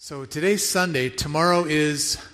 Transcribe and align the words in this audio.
So 0.00 0.24
today's 0.24 0.64
Sunday. 0.64 1.08
Tomorrow 1.08 1.64
is 1.64 2.24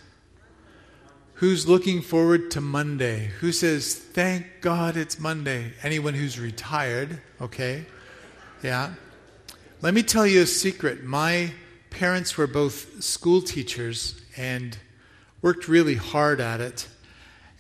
who's 1.33 1.67
looking 1.67 2.03
forward 2.03 2.51
to 2.51 2.61
Monday? 2.61 3.31
Who 3.41 3.53
says, 3.53 3.95
thank 3.95 4.61
God 4.61 4.99
it's 4.99 5.19
Monday? 5.19 5.73
Anyone 5.83 6.13
who's 6.13 6.39
retired, 6.39 7.23
okay? 7.41 7.87
Yeah. 8.63 8.93
Let 9.81 9.95
me 9.95 10.03
tell 10.03 10.27
you 10.27 10.43
a 10.43 10.47
secret. 10.47 11.05
My 11.05 11.53
parents 11.89 12.37
were 12.37 12.47
both 12.47 13.03
school 13.03 13.41
teachers 13.41 14.21
and 14.37 14.77
worked 15.41 15.67
really 15.67 15.95
hard 15.95 16.43
at 16.43 16.61
it. 16.61 16.87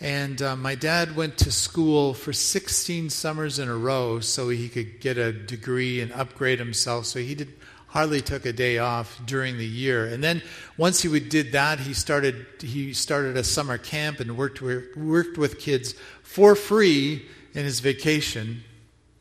And 0.00 0.42
uh, 0.42 0.54
my 0.54 0.74
dad 0.74 1.16
went 1.16 1.38
to 1.38 1.50
school 1.50 2.12
for 2.12 2.34
16 2.34 3.08
summers 3.08 3.58
in 3.58 3.70
a 3.70 3.76
row 3.76 4.20
so 4.20 4.50
he 4.50 4.68
could 4.68 5.00
get 5.00 5.16
a 5.16 5.32
degree 5.32 6.02
and 6.02 6.12
upgrade 6.12 6.58
himself. 6.58 7.06
So 7.06 7.20
he 7.20 7.34
did 7.34 7.54
hardly 7.94 8.20
took 8.20 8.44
a 8.44 8.52
day 8.52 8.78
off 8.78 9.20
during 9.24 9.56
the 9.56 9.64
year. 9.64 10.04
And 10.04 10.22
then 10.22 10.42
once 10.76 11.02
he 11.02 11.20
did 11.20 11.52
that, 11.52 11.78
he 11.78 11.94
started 11.94 12.44
he 12.60 12.92
started 12.92 13.36
a 13.36 13.44
summer 13.44 13.78
camp 13.78 14.18
and 14.18 14.36
worked 14.36 14.60
with, 14.60 14.96
worked 14.96 15.38
with 15.38 15.60
kids 15.60 15.94
for 16.24 16.56
free 16.56 17.24
in 17.54 17.64
his 17.64 17.78
vacation. 17.78 18.64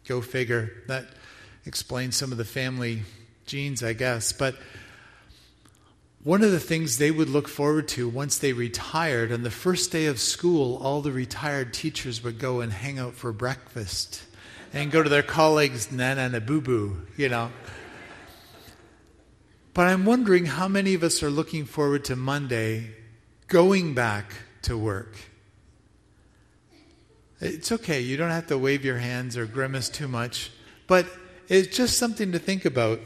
Go 0.07 0.21
figure. 0.21 0.71
That 0.87 1.05
explains 1.67 2.15
some 2.15 2.31
of 2.31 2.39
the 2.39 2.45
family 2.45 3.03
genes, 3.45 3.83
I 3.83 3.93
guess. 3.93 4.33
But 4.33 4.55
one 6.23 6.41
of 6.41 6.49
the 6.49 6.59
things 6.59 6.97
they 6.97 7.11
would 7.11 7.29
look 7.29 7.47
forward 7.47 7.87
to 7.89 8.09
once 8.09 8.39
they 8.39 8.53
retired, 8.53 9.31
on 9.31 9.43
the 9.43 9.51
first 9.51 9.91
day 9.91 10.07
of 10.07 10.19
school, 10.19 10.77
all 10.77 11.01
the 11.01 11.11
retired 11.11 11.75
teachers 11.75 12.23
would 12.23 12.39
go 12.39 12.61
and 12.61 12.73
hang 12.73 12.97
out 12.97 13.13
for 13.13 13.31
breakfast 13.31 14.23
and 14.73 14.89
go 14.89 15.03
to 15.03 15.09
their 15.09 15.21
colleagues' 15.21 15.91
nana 15.91 16.21
and 16.21 16.45
boo 16.47 16.59
boo, 16.59 17.05
you 17.17 17.29
know. 17.29 17.51
But 19.73 19.87
I'm 19.87 20.05
wondering 20.05 20.45
how 20.45 20.67
many 20.67 20.93
of 20.93 21.01
us 21.01 21.23
are 21.23 21.31
looking 21.31 21.65
forward 21.65 22.05
to 22.05 22.15
Monday 22.15 22.91
going 23.47 23.95
back 23.95 24.31
to 24.63 24.77
work. 24.77 25.15
It's 27.41 27.71
okay. 27.71 27.99
You 27.99 28.15
don't 28.15 28.29
have 28.29 28.47
to 28.47 28.57
wave 28.57 28.85
your 28.85 28.99
hands 28.99 29.35
or 29.35 29.47
grimace 29.47 29.89
too 29.89 30.07
much. 30.07 30.51
But 30.85 31.07
it's 31.49 31.75
just 31.75 31.97
something 31.97 32.31
to 32.33 32.39
think 32.39 32.65
about. 32.65 32.99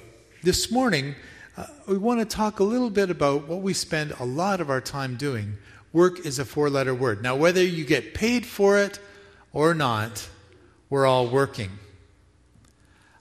This 0.44 0.70
morning, 0.70 1.16
uh, 1.56 1.68
we 1.88 1.98
want 1.98 2.20
to 2.20 2.26
talk 2.26 2.60
a 2.60 2.66
little 2.66 2.90
bit 2.90 3.10
about 3.10 3.48
what 3.48 3.62
we 3.62 3.74
spend 3.74 4.12
a 4.20 4.26
lot 4.26 4.60
of 4.60 4.70
our 4.70 4.82
time 4.82 5.16
doing. 5.16 5.58
Work 5.94 6.26
is 6.26 6.38
a 6.38 6.46
four 6.46 6.70
letter 6.70 6.94
word. 6.94 7.24
Now, 7.24 7.38
whether 7.38 7.64
you 7.64 7.86
get 7.86 8.14
paid 8.14 8.46
for 8.46 8.78
it 8.78 9.00
or 9.54 9.74
not, 9.74 10.28
we're 10.90 11.06
all 11.06 11.28
working. 11.28 11.72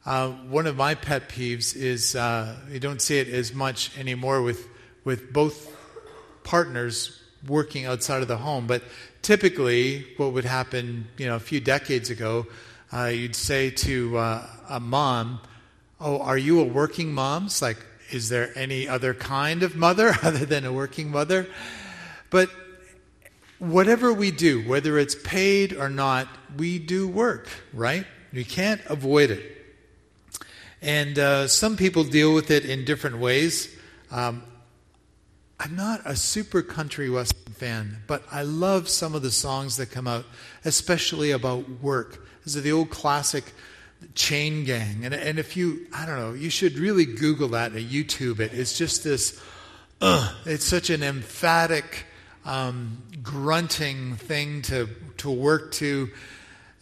Uh, 0.06 0.30
one 0.30 0.68
of 0.68 0.76
my 0.76 0.94
pet 0.94 1.28
peeves 1.28 1.74
is 1.74 2.14
uh, 2.14 2.54
you 2.70 2.78
don't 2.78 3.02
see 3.02 3.18
it 3.18 3.28
as 3.28 3.52
much 3.52 3.98
anymore 3.98 4.40
with, 4.40 4.68
with 5.02 5.32
both 5.32 5.76
partners 6.44 7.20
working 7.44 7.86
outside 7.86 8.22
of 8.22 8.28
the 8.28 8.36
home. 8.36 8.68
But 8.68 8.84
typically, 9.22 10.06
what 10.16 10.32
would 10.32 10.44
happen, 10.44 11.08
you 11.18 11.26
know, 11.26 11.34
a 11.34 11.40
few 11.40 11.58
decades 11.58 12.08
ago, 12.08 12.46
uh, 12.92 13.06
you'd 13.06 13.34
say 13.34 13.70
to 13.70 14.16
uh, 14.16 14.46
a 14.68 14.78
mom, 14.78 15.40
"Oh, 16.00 16.20
are 16.20 16.38
you 16.38 16.60
a 16.60 16.64
working 16.64 17.12
mom?" 17.12 17.46
It's 17.46 17.60
like, 17.60 17.78
is 18.12 18.28
there 18.28 18.56
any 18.56 18.86
other 18.86 19.12
kind 19.12 19.64
of 19.64 19.74
mother 19.74 20.14
other 20.22 20.46
than 20.46 20.64
a 20.64 20.72
working 20.72 21.10
mother? 21.10 21.48
But 22.30 22.48
whatever 23.58 24.12
we 24.12 24.30
do, 24.30 24.62
whether 24.68 25.00
it's 25.00 25.16
paid 25.16 25.72
or 25.72 25.88
not, 25.88 26.28
we 26.56 26.78
do 26.78 27.08
work, 27.08 27.48
right? 27.72 28.06
We 28.32 28.44
can't 28.44 28.80
avoid 28.86 29.30
it. 29.30 29.55
And 30.86 31.18
uh, 31.18 31.48
some 31.48 31.76
people 31.76 32.04
deal 32.04 32.32
with 32.32 32.52
it 32.52 32.64
in 32.64 32.84
different 32.84 33.18
ways. 33.18 33.76
Um, 34.12 34.44
I'm 35.58 35.74
not 35.74 36.00
a 36.04 36.14
super 36.14 36.62
country 36.62 37.10
western 37.10 37.54
fan, 37.54 37.96
but 38.06 38.22
I 38.30 38.42
love 38.42 38.88
some 38.88 39.16
of 39.16 39.22
the 39.22 39.32
songs 39.32 39.78
that 39.78 39.90
come 39.90 40.06
out, 40.06 40.26
especially 40.64 41.32
about 41.32 41.68
work. 41.82 42.24
This 42.44 42.54
is 42.54 42.62
the 42.62 42.70
old 42.70 42.90
classic 42.90 43.52
Chain 44.14 44.62
Gang. 44.62 45.04
And, 45.04 45.12
and 45.12 45.40
if 45.40 45.56
you, 45.56 45.88
I 45.92 46.06
don't 46.06 46.20
know, 46.20 46.34
you 46.34 46.50
should 46.50 46.78
really 46.78 47.04
Google 47.04 47.48
that 47.48 47.72
or 47.72 47.80
YouTube 47.80 48.38
it. 48.38 48.54
It's 48.54 48.78
just 48.78 49.02
this, 49.02 49.42
uh, 50.00 50.32
it's 50.44 50.64
such 50.64 50.90
an 50.90 51.02
emphatic, 51.02 52.04
um, 52.44 53.02
grunting 53.24 54.14
thing 54.14 54.62
to, 54.62 54.88
to 55.16 55.30
work 55.32 55.72
to. 55.72 56.10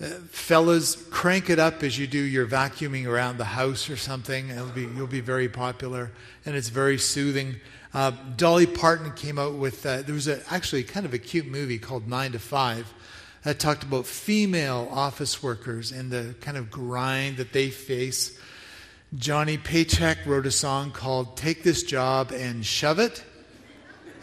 Uh, 0.01 0.07
fellas, 0.29 0.97
crank 1.11 1.49
it 1.49 1.61
up 1.61 1.85
as 1.85 1.97
you 1.97 2.07
do 2.07 2.19
your 2.19 2.47
vacuuming 2.47 3.07
around 3.07 3.39
the 3.39 3.45
house 3.45 3.89
or 3.89 3.97
something. 3.97 4.49
It'll 4.49 4.67
be, 4.67 4.83
you'll 4.83 5.07
be 5.07 5.21
very 5.21 5.49
popular, 5.49 6.11
and 6.45 6.57
it's 6.57 6.69
very 6.69 6.99
soothing. 6.99 7.57
Uh, 7.93 8.11
Dolly 8.37 8.67
Parton 8.67 9.13
came 9.13 9.39
out 9.39 9.55
with, 9.55 9.87
uh, 9.87 10.03
there 10.03 10.15
was 10.15 10.27
a, 10.27 10.43
actually 10.53 10.83
kind 10.83 11.07
of 11.07 11.15
a 11.15 11.19
cute 11.19 11.47
movie 11.47 11.79
called 11.79 12.09
Nine 12.09 12.33
to 12.33 12.41
Five 12.41 12.93
that 13.45 13.61
talked 13.61 13.85
about 13.85 14.05
female 14.05 14.89
office 14.91 15.43
workers 15.43 15.93
and 15.93 16.11
the 16.11 16.35
kind 16.41 16.57
of 16.57 16.73
grind 16.73 17.37
that 17.37 17.53
they 17.53 17.71
face. 17.71 18.37
Johnny 19.15 19.59
Paycheck 19.59 20.27
wrote 20.27 20.47
a 20.47 20.51
song 20.51 20.91
called 20.91 21.37
Take 21.37 21.63
This 21.63 21.85
Job 21.85 22.33
and 22.33 22.67
Shove 22.67 22.99
It. 22.99 23.23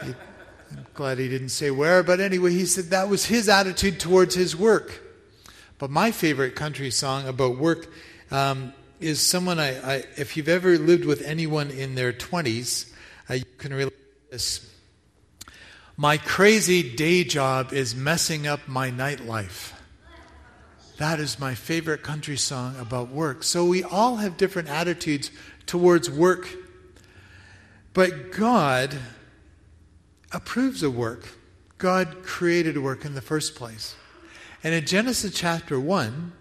I'm 0.02 0.16
glad 0.94 1.18
he 1.18 1.30
didn't 1.30 1.50
say 1.50 1.72
where, 1.72 2.04
but 2.04 2.20
anyway, 2.20 2.52
he 2.52 2.66
said 2.66 2.86
that 2.86 3.08
was 3.08 3.26
his 3.26 3.48
attitude 3.48 4.02
towards 4.02 4.36
his 4.36 4.54
work. 4.54 5.01
But 5.82 5.90
my 5.90 6.12
favorite 6.12 6.54
country 6.54 6.92
song 6.92 7.28
about 7.28 7.58
work 7.58 7.92
um, 8.30 8.72
is 9.00 9.20
someone 9.20 9.58
I, 9.58 9.96
I, 9.96 10.04
if 10.16 10.38
you've 10.38 10.48
ever 10.48 10.78
lived 10.78 11.06
with 11.06 11.24
anyone 11.24 11.72
in 11.72 11.96
their 11.96 12.14
20s, 12.14 12.94
uh, 13.28 13.34
you 13.34 13.46
can 13.58 13.74
relate 13.74 14.30
this. 14.30 14.72
My 15.98 16.18
crazy 16.18 16.96
day 16.96 17.24
job 17.24 17.74
is 17.74 17.96
messing 17.96 18.46
up 18.46 18.68
my 18.68 18.92
nightlife. 18.92 19.74
That 20.98 21.20
is 21.20 21.40
my 21.40 21.56
favorite 21.56 22.04
country 22.04 22.38
song 22.38 22.76
about 22.80 23.10
work. 23.10 23.42
So 23.42 23.66
we 23.66 23.82
all 23.82 24.18
have 24.18 24.38
different 24.38 24.70
attitudes 24.70 25.32
towards 25.66 26.12
work. 26.12 26.48
But 27.96 28.32
God 28.34 29.00
approves 30.32 30.84
of 30.84 30.96
work. 30.96 31.28
God 31.80 32.22
created 32.22 32.78
work 32.78 33.04
in 33.04 33.16
the 33.16 33.22
first 33.22 33.56
place. 33.56 33.96
And 34.64 34.74
in 34.74 34.86
Genesis 34.86 35.34
chapter 35.34 35.80
1, 35.80 36.34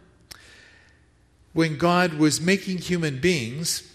when 1.53 1.79
God 1.79 2.15
was 2.15 2.41
making 2.41 2.79
human 2.79 3.19
beings, 3.19 3.91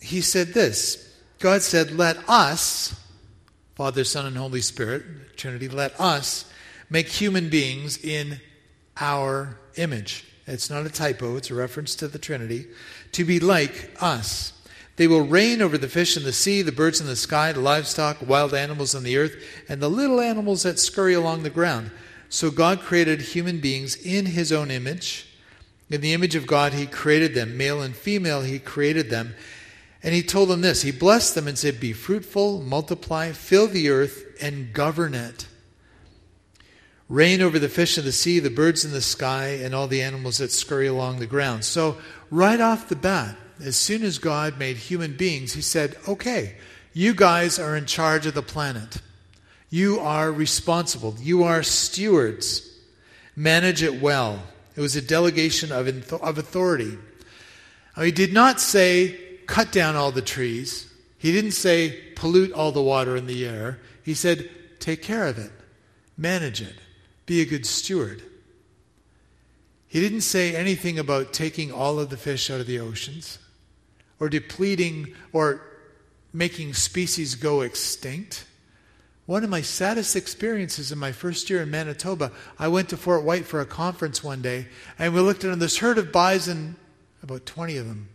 he 0.00 0.20
said 0.20 0.48
this 0.48 1.12
God 1.38 1.62
said, 1.62 1.92
Let 1.92 2.28
us, 2.28 2.98
Father, 3.74 4.04
Son, 4.04 4.26
and 4.26 4.36
Holy 4.36 4.60
Spirit, 4.60 5.36
Trinity, 5.36 5.68
let 5.68 5.98
us 6.00 6.50
make 6.90 7.08
human 7.08 7.48
beings 7.48 7.98
in 7.98 8.40
our 8.96 9.58
image. 9.76 10.24
It's 10.46 10.68
not 10.68 10.86
a 10.86 10.90
typo, 10.90 11.36
it's 11.36 11.50
a 11.50 11.54
reference 11.54 11.94
to 11.96 12.08
the 12.08 12.18
Trinity. 12.18 12.66
To 13.12 13.24
be 13.24 13.40
like 13.40 13.90
us. 14.00 14.52
They 14.96 15.06
will 15.06 15.22
reign 15.22 15.62
over 15.62 15.78
the 15.78 15.88
fish 15.88 16.16
in 16.16 16.22
the 16.22 16.32
sea, 16.32 16.60
the 16.60 16.70
birds 16.70 17.00
in 17.00 17.06
the 17.06 17.16
sky, 17.16 17.52
the 17.52 17.60
livestock, 17.60 18.18
wild 18.26 18.52
animals 18.52 18.94
on 18.94 19.04
the 19.04 19.16
earth, 19.16 19.34
and 19.68 19.80
the 19.80 19.88
little 19.88 20.20
animals 20.20 20.64
that 20.64 20.78
scurry 20.78 21.14
along 21.14 21.42
the 21.42 21.50
ground. 21.50 21.90
So 22.32 22.50
God 22.50 22.80
created 22.80 23.20
human 23.20 23.60
beings 23.60 23.94
in 23.94 24.24
his 24.24 24.52
own 24.52 24.70
image. 24.70 25.26
In 25.90 26.00
the 26.00 26.14
image 26.14 26.34
of 26.34 26.46
God, 26.46 26.72
he 26.72 26.86
created 26.86 27.34
them. 27.34 27.58
Male 27.58 27.82
and 27.82 27.94
female, 27.94 28.40
he 28.40 28.58
created 28.58 29.10
them. 29.10 29.34
And 30.02 30.14
he 30.14 30.22
told 30.22 30.48
them 30.48 30.62
this 30.62 30.80
He 30.80 30.92
blessed 30.92 31.34
them 31.34 31.46
and 31.46 31.58
said, 31.58 31.78
Be 31.78 31.92
fruitful, 31.92 32.62
multiply, 32.62 33.32
fill 33.32 33.66
the 33.66 33.90
earth, 33.90 34.24
and 34.40 34.72
govern 34.72 35.12
it. 35.14 35.46
Reign 37.06 37.42
over 37.42 37.58
the 37.58 37.68
fish 37.68 37.98
of 37.98 38.04
the 38.04 38.12
sea, 38.12 38.38
the 38.38 38.48
birds 38.48 38.82
in 38.82 38.92
the 38.92 39.02
sky, 39.02 39.48
and 39.48 39.74
all 39.74 39.86
the 39.86 40.00
animals 40.00 40.38
that 40.38 40.52
scurry 40.52 40.86
along 40.86 41.18
the 41.18 41.26
ground. 41.26 41.66
So, 41.66 41.98
right 42.30 42.62
off 42.62 42.88
the 42.88 42.96
bat, 42.96 43.36
as 43.62 43.76
soon 43.76 44.02
as 44.02 44.18
God 44.18 44.58
made 44.58 44.78
human 44.78 45.18
beings, 45.18 45.52
he 45.52 45.60
said, 45.60 45.96
Okay, 46.08 46.56
you 46.94 47.12
guys 47.12 47.58
are 47.58 47.76
in 47.76 47.84
charge 47.84 48.24
of 48.24 48.32
the 48.32 48.42
planet. 48.42 49.02
You 49.72 50.00
are 50.00 50.30
responsible. 50.30 51.16
You 51.18 51.44
are 51.44 51.62
stewards. 51.62 52.70
Manage 53.34 53.82
it 53.82 54.02
well. 54.02 54.42
It 54.76 54.82
was 54.82 54.96
a 54.96 55.00
delegation 55.00 55.72
of, 55.72 56.12
of 56.12 56.36
authority. 56.36 56.98
Now, 57.96 58.02
he 58.02 58.12
did 58.12 58.34
not 58.34 58.60
say, 58.60 59.18
cut 59.46 59.72
down 59.72 59.96
all 59.96 60.12
the 60.12 60.20
trees. 60.20 60.92
He 61.16 61.32
didn't 61.32 61.52
say, 61.52 61.98
pollute 62.16 62.52
all 62.52 62.70
the 62.70 62.82
water 62.82 63.16
in 63.16 63.26
the 63.26 63.46
air. 63.46 63.80
He 64.02 64.12
said, 64.12 64.50
take 64.78 65.00
care 65.00 65.26
of 65.26 65.38
it, 65.38 65.50
manage 66.18 66.60
it, 66.60 66.74
be 67.24 67.40
a 67.40 67.46
good 67.46 67.64
steward. 67.64 68.22
He 69.88 70.00
didn't 70.00 70.20
say 70.20 70.54
anything 70.54 70.98
about 70.98 71.32
taking 71.32 71.72
all 71.72 71.98
of 71.98 72.10
the 72.10 72.18
fish 72.18 72.50
out 72.50 72.60
of 72.60 72.66
the 72.66 72.78
oceans 72.78 73.38
or 74.20 74.28
depleting 74.28 75.14
or 75.32 75.62
making 76.30 76.74
species 76.74 77.36
go 77.36 77.62
extinct. 77.62 78.44
One 79.24 79.44
of 79.44 79.50
my 79.50 79.60
saddest 79.60 80.16
experiences 80.16 80.90
in 80.90 80.98
my 80.98 81.12
first 81.12 81.48
year 81.48 81.62
in 81.62 81.70
Manitoba, 81.70 82.32
I 82.58 82.68
went 82.68 82.88
to 82.88 82.96
Fort 82.96 83.22
Whyte 83.22 83.46
for 83.46 83.60
a 83.60 83.66
conference 83.66 84.24
one 84.24 84.42
day, 84.42 84.66
and 84.98 85.14
we 85.14 85.20
looked 85.20 85.44
at 85.44 85.58
this 85.60 85.78
herd 85.78 85.96
of 85.98 86.10
bison, 86.10 86.76
about 87.22 87.46
20 87.46 87.76
of 87.76 87.86
them. 87.86 88.08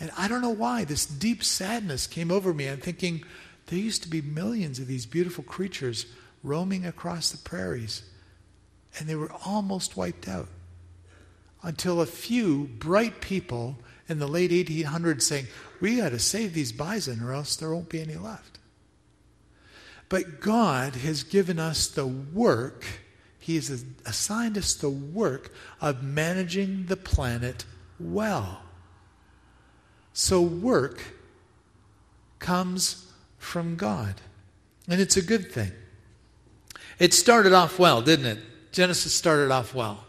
And 0.00 0.10
I 0.18 0.26
don't 0.26 0.42
know 0.42 0.50
why, 0.50 0.84
this 0.84 1.06
deep 1.06 1.44
sadness 1.44 2.06
came 2.06 2.32
over 2.32 2.52
me. 2.52 2.68
I'm 2.68 2.78
thinking, 2.78 3.22
there 3.66 3.78
used 3.78 4.02
to 4.02 4.08
be 4.08 4.22
millions 4.22 4.80
of 4.80 4.88
these 4.88 5.06
beautiful 5.06 5.44
creatures 5.44 6.06
roaming 6.42 6.84
across 6.84 7.30
the 7.30 7.38
prairies, 7.38 8.02
and 8.98 9.08
they 9.08 9.14
were 9.14 9.32
almost 9.44 9.96
wiped 9.96 10.26
out 10.26 10.48
until 11.62 12.00
a 12.00 12.06
few 12.06 12.64
bright 12.78 13.20
people 13.20 13.76
in 14.08 14.18
the 14.18 14.26
late 14.26 14.50
1800s 14.50 15.22
saying, 15.22 15.46
We 15.80 15.98
got 15.98 16.08
to 16.08 16.18
save 16.18 16.54
these 16.54 16.72
bison 16.72 17.22
or 17.22 17.32
else 17.32 17.54
there 17.54 17.72
won't 17.72 17.88
be 17.88 18.00
any 18.00 18.16
left. 18.16 18.58
But 20.10 20.40
God 20.40 20.96
has 20.96 21.22
given 21.22 21.58
us 21.58 21.86
the 21.86 22.06
work, 22.06 22.84
He 23.38 23.54
has 23.54 23.84
assigned 24.04 24.58
us 24.58 24.74
the 24.74 24.90
work 24.90 25.54
of 25.80 26.02
managing 26.02 26.86
the 26.86 26.96
planet 26.96 27.64
well. 27.98 28.60
So, 30.12 30.42
work 30.42 31.00
comes 32.40 33.06
from 33.38 33.76
God. 33.76 34.16
And 34.88 35.00
it's 35.00 35.16
a 35.16 35.22
good 35.22 35.52
thing. 35.52 35.70
It 36.98 37.14
started 37.14 37.52
off 37.52 37.78
well, 37.78 38.02
didn't 38.02 38.26
it? 38.26 38.38
Genesis 38.72 39.14
started 39.14 39.52
off 39.52 39.74
well. 39.74 40.04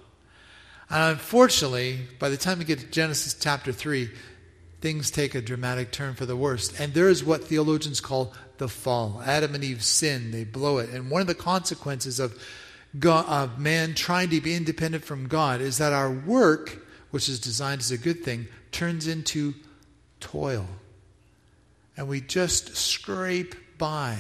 And 0.90 1.12
unfortunately, 1.12 2.00
by 2.20 2.30
the 2.30 2.38
time 2.38 2.60
you 2.60 2.66
get 2.66 2.80
to 2.80 2.88
Genesis 2.88 3.36
chapter 3.36 3.72
3, 3.72 4.10
things 4.82 5.12
take 5.12 5.36
a 5.36 5.42
dramatic 5.42 5.92
turn 5.92 6.16
for 6.16 6.26
the 6.26 6.36
worst. 6.36 6.80
And 6.80 6.94
there 6.94 7.08
is 7.08 7.24
what 7.24 7.44
theologians 7.44 8.02
call 8.02 8.34
the 8.58 8.68
fall. 8.68 9.22
Adam 9.26 9.56
and 9.56 9.64
Eve 9.64 9.84
sin, 9.84 10.32
they 10.32 10.44
blow 10.44 10.80
it. 10.80 10.90
And 10.90 11.10
one 11.10 11.22
of 11.22 11.28
the 11.28 11.36
consequences 11.36 12.20
of, 12.20 12.38
God, 13.00 13.26
of 13.28 13.60
man 13.60 13.94
trying 13.94 14.30
to 14.32 14.42
be 14.42 14.56
independent 14.56 15.06
from 15.06 15.28
God 15.28 15.62
is 15.62 15.78
that 15.78 15.94
our 15.94 16.12
work, 16.12 16.86
which 17.12 17.30
is 17.30 17.40
designed 17.40 17.82
as 17.82 17.92
a 17.92 17.98
good 17.98 18.24
thing, 18.24 18.48
turns 18.72 19.08
into 19.08 19.54
toil. 20.20 20.68
And 21.96 22.08
we 22.08 22.20
just 22.20 22.76
scrape 22.76 23.56
by. 23.78 24.18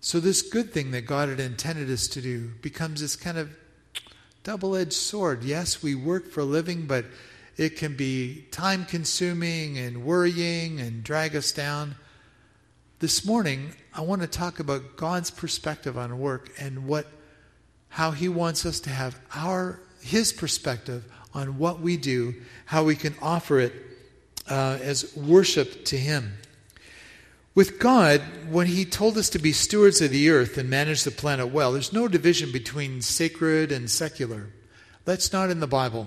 So, 0.00 0.20
this 0.20 0.42
good 0.42 0.72
thing 0.72 0.92
that 0.92 1.02
God 1.02 1.28
had 1.28 1.40
intended 1.40 1.90
us 1.90 2.06
to 2.08 2.22
do 2.22 2.50
becomes 2.62 3.00
this 3.00 3.16
kind 3.16 3.38
of 3.38 3.50
double 4.44 4.76
edged 4.76 4.92
sword. 4.92 5.42
Yes, 5.42 5.82
we 5.82 5.94
work 5.94 6.30
for 6.30 6.40
a 6.40 6.44
living, 6.44 6.86
but 6.86 7.04
it 7.56 7.76
can 7.76 7.96
be 7.96 8.46
time 8.50 8.84
consuming 8.84 9.78
and 9.78 10.04
worrying 10.04 10.80
and 10.80 11.02
drag 11.02 11.34
us 11.34 11.52
down. 11.52 11.96
This 12.98 13.24
morning, 13.24 13.72
I 13.94 14.02
want 14.02 14.22
to 14.22 14.28
talk 14.28 14.60
about 14.60 14.96
God's 14.96 15.30
perspective 15.30 15.96
on 15.96 16.18
work 16.18 16.50
and 16.58 16.86
what 16.86 17.06
how 17.88 18.10
he 18.10 18.28
wants 18.28 18.66
us 18.66 18.80
to 18.80 18.90
have 18.90 19.18
our 19.34 19.80
his 20.02 20.32
perspective 20.32 21.04
on 21.32 21.58
what 21.58 21.80
we 21.80 21.96
do, 21.96 22.34
how 22.66 22.84
we 22.84 22.94
can 22.94 23.14
offer 23.20 23.58
it 23.58 23.72
uh, 24.48 24.78
as 24.82 25.16
worship 25.16 25.84
to 25.86 25.96
him. 25.96 26.38
With 27.56 27.78
God, 27.78 28.20
when 28.50 28.66
He 28.66 28.84
told 28.84 29.16
us 29.16 29.30
to 29.30 29.38
be 29.38 29.52
stewards 29.52 30.02
of 30.02 30.10
the 30.10 30.28
earth 30.28 30.58
and 30.58 30.68
manage 30.68 31.04
the 31.04 31.10
planet 31.10 31.48
well, 31.48 31.72
there's 31.72 31.90
no 31.90 32.06
division 32.06 32.52
between 32.52 33.00
sacred 33.00 33.72
and 33.72 33.90
secular. 33.90 34.50
That's 35.06 35.32
not 35.32 35.48
in 35.48 35.60
the 35.60 35.66
Bible. 35.66 36.06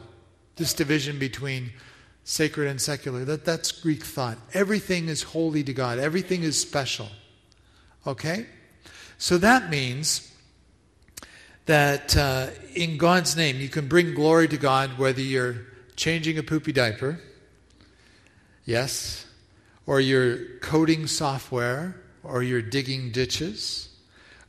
This 0.60 0.74
division 0.74 1.18
between 1.18 1.72
sacred 2.24 2.68
and 2.68 2.80
secular. 2.80 3.26
That, 3.26 3.46
that's 3.46 3.72
Greek 3.72 4.04
thought. 4.04 4.38
Everything 4.54 5.08
is 5.08 5.24
holy 5.24 5.64
to 5.64 5.74
God, 5.74 5.98
everything 5.98 6.44
is 6.44 6.60
special. 6.60 7.08
Okay? 8.06 8.46
So 9.18 9.38
that 9.40 9.70
means 9.72 10.32
that 11.66 12.16
uh, 12.16 12.48
in 12.76 12.98
God's 12.98 13.36
name, 13.36 13.58
you 13.58 13.70
can 13.70 13.88
bring 13.88 14.14
glory 14.14 14.48
to 14.48 14.58
God 14.58 14.98
whether 14.98 15.22
you're 15.22 15.56
changing 15.96 16.38
a 16.38 16.44
poopy 16.44 16.72
diaper. 16.72 17.20
Yes 18.66 19.26
or 19.90 20.00
you're 20.00 20.38
coding 20.60 21.08
software, 21.08 22.00
or 22.22 22.44
you're 22.44 22.62
digging 22.62 23.10
ditches, 23.10 23.90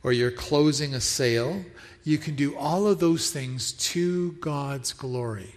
or 0.03 0.13
you're 0.13 0.29
closing 0.29 0.93
a 0.93 1.01
sale, 1.01 1.65
you 2.03 2.19
can 2.19 2.35
do 2.35 2.55
all 2.55 2.85
of 2.85 2.99
those 2.99 3.31
things 3.31 3.71
to 3.71 4.33
God's 4.33 4.93
glory. 4.93 5.55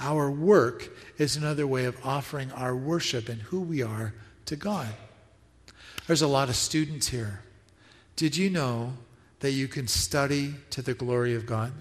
Our 0.00 0.30
work 0.30 0.90
is 1.18 1.36
another 1.36 1.66
way 1.66 1.84
of 1.84 2.04
offering 2.04 2.50
our 2.52 2.74
worship 2.74 3.28
and 3.28 3.42
who 3.42 3.60
we 3.60 3.82
are 3.82 4.14
to 4.46 4.56
God. 4.56 4.88
There's 6.06 6.22
a 6.22 6.26
lot 6.26 6.48
of 6.48 6.56
students 6.56 7.08
here. 7.08 7.42
Did 8.16 8.36
you 8.36 8.50
know 8.50 8.94
that 9.40 9.52
you 9.52 9.68
can 9.68 9.86
study 9.86 10.54
to 10.70 10.82
the 10.82 10.94
glory 10.94 11.34
of 11.34 11.46
God? 11.46 11.72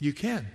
You 0.00 0.12
can. 0.12 0.48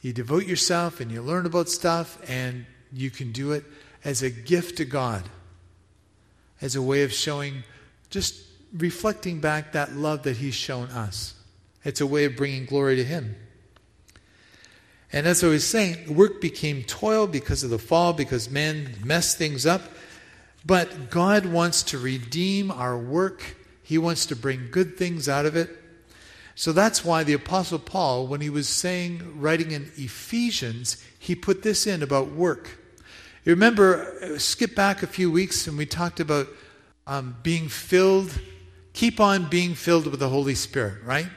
You 0.00 0.12
devote 0.12 0.46
yourself 0.46 1.00
and 1.00 1.12
you 1.12 1.22
learn 1.22 1.46
about 1.46 1.68
stuff, 1.68 2.18
and 2.28 2.64
you 2.92 3.10
can 3.10 3.32
do 3.32 3.52
it 3.52 3.64
as 4.02 4.22
a 4.22 4.30
gift 4.30 4.78
to 4.78 4.84
God, 4.84 5.24
as 6.60 6.74
a 6.74 6.82
way 6.82 7.02
of 7.02 7.12
showing, 7.12 7.62
just 8.08 8.42
reflecting 8.72 9.40
back 9.40 9.72
that 9.72 9.94
love 9.94 10.22
that 10.22 10.38
He's 10.38 10.54
shown 10.54 10.88
us. 10.88 11.34
It's 11.84 12.00
a 12.00 12.06
way 12.06 12.24
of 12.24 12.36
bringing 12.36 12.64
glory 12.64 12.96
to 12.96 13.04
Him. 13.04 13.36
And 15.12 15.26
as 15.26 15.42
I 15.42 15.48
was 15.48 15.66
saying, 15.66 16.14
work 16.14 16.40
became 16.40 16.84
toil 16.84 17.26
because 17.26 17.64
of 17.64 17.70
the 17.70 17.78
fall, 17.78 18.12
because 18.12 18.48
man 18.48 18.94
messed 19.04 19.38
things 19.38 19.66
up. 19.66 19.82
But 20.64 21.10
God 21.10 21.46
wants 21.46 21.82
to 21.84 21.98
redeem 21.98 22.70
our 22.70 22.96
work, 22.96 23.56
He 23.82 23.98
wants 23.98 24.26
to 24.26 24.36
bring 24.36 24.68
good 24.70 24.96
things 24.96 25.28
out 25.28 25.46
of 25.46 25.56
it. 25.56 25.76
So 26.54 26.72
that's 26.72 27.02
why 27.04 27.24
the 27.24 27.32
Apostle 27.32 27.78
Paul, 27.78 28.26
when 28.26 28.42
he 28.42 28.50
was 28.50 28.68
saying, 28.68 29.40
writing 29.40 29.70
in 29.70 29.90
Ephesians, 29.96 31.02
he 31.18 31.34
put 31.34 31.62
this 31.62 31.86
in 31.86 32.02
about 32.02 32.32
work. 32.32 32.78
You 33.46 33.54
remember, 33.54 34.38
skip 34.38 34.74
back 34.74 35.02
a 35.02 35.06
few 35.06 35.30
weeks 35.30 35.66
and 35.66 35.78
we 35.78 35.86
talked 35.86 36.20
about 36.20 36.48
um, 37.06 37.36
being 37.42 37.68
filled, 37.68 38.38
keep 38.92 39.20
on 39.20 39.48
being 39.48 39.74
filled 39.74 40.06
with 40.06 40.20
the 40.20 40.28
Holy 40.28 40.54
Spirit, 40.54 41.02
right? 41.02 41.28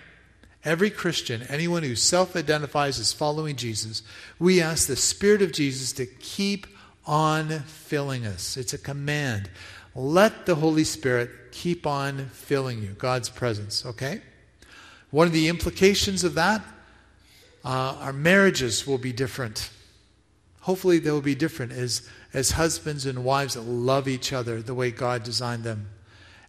Every 0.65 0.89
Christian, 0.89 1.43
anyone 1.49 1.83
who 1.83 1.95
self 1.95 2.35
identifies 2.35 2.99
as 2.99 3.11
following 3.11 3.55
Jesus, 3.55 4.01
we 4.39 4.61
ask 4.61 4.87
the 4.87 4.95
Spirit 4.95 5.41
of 5.41 5.51
Jesus 5.51 5.91
to 5.93 6.05
keep 6.05 6.67
on 7.05 7.59
filling 7.61 8.25
us. 8.25 8.55
It's 8.55 8.73
a 8.73 8.77
command. 8.77 9.49
Let 9.93 10.45
the 10.45 10.55
Holy 10.55 10.85
Spirit 10.85 11.29
keep 11.51 11.85
on 11.85 12.29
filling 12.29 12.81
you, 12.81 12.89
God's 12.97 13.29
presence, 13.29 13.85
okay? 13.85 14.21
One 15.11 15.27
of 15.27 15.33
the 15.33 15.49
implications 15.49 16.23
of 16.23 16.33
that, 16.35 16.61
uh, 17.63 17.97
our 17.99 18.13
marriages 18.13 18.87
will 18.87 18.97
be 18.97 19.13
different 19.13 19.69
hopefully 20.63 20.97
they'll 20.97 21.21
be 21.21 21.35
different 21.35 21.73
as, 21.73 22.07
as 22.33 22.51
husbands 22.51 23.05
and 23.05 23.23
wives 23.23 23.53
that 23.53 23.61
love 23.61 24.07
each 24.07 24.31
other 24.31 24.61
the 24.61 24.73
way 24.73 24.91
God 24.91 25.21
designed 25.23 25.63
them. 25.63 25.89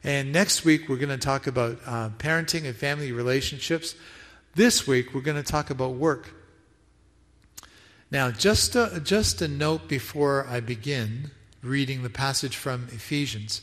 And 0.05 0.33
next 0.33 0.67
week, 0.67 0.91
we're 0.91 0.99
going 0.99 1.09
to 1.09 1.17
talk 1.17 1.47
about 1.47 1.79
uh, 1.87 2.11
parenting 2.19 2.67
and 2.67 2.77
family 2.77 3.11
relationships. 3.11 3.95
This 4.55 4.87
week, 4.87 5.15
we're 5.15 5.23
going 5.23 5.43
to 5.43 5.51
talk 5.51 5.71
about 5.71 5.95
work. 5.95 6.35
Now, 8.11 8.31
just 8.31 8.77
a, 8.77 9.01
just 9.03 9.41
a 9.41 9.49
note 9.49 9.89
before 9.89 10.47
I 10.47 10.61
begin 10.61 11.31
reading 11.63 12.03
the 12.03 12.11
passage 12.11 12.55
from 12.55 12.89
Ephesians. 12.93 13.63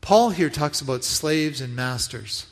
Paul 0.00 0.30
here 0.30 0.48
talks 0.48 0.80
about 0.80 1.02
slaves 1.02 1.60
and 1.60 1.74
masters. 1.74 2.46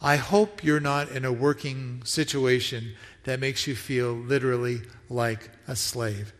I 0.00 0.14
hope 0.14 0.62
you're 0.62 0.78
not 0.78 1.10
in 1.10 1.24
a 1.24 1.32
working 1.32 2.02
situation 2.04 2.94
that 3.24 3.40
makes 3.40 3.66
you 3.66 3.74
feel 3.74 4.12
literally 4.12 4.82
like 5.10 5.50
a 5.66 5.74
slave. 5.74 6.32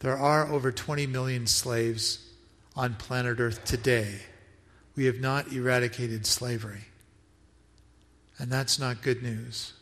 There 0.00 0.18
are 0.18 0.46
over 0.46 0.70
20 0.70 1.06
million 1.06 1.46
slaves 1.46 2.28
on 2.76 2.96
planet 2.96 3.40
Earth 3.40 3.64
today. 3.64 4.20
We 4.96 5.04
have 5.04 5.20
not 5.20 5.52
eradicated 5.52 6.26
slavery. 6.26 6.86
And 8.38 8.50
that's 8.50 8.78
not 8.78 9.02
good 9.02 9.22
news. 9.22 9.74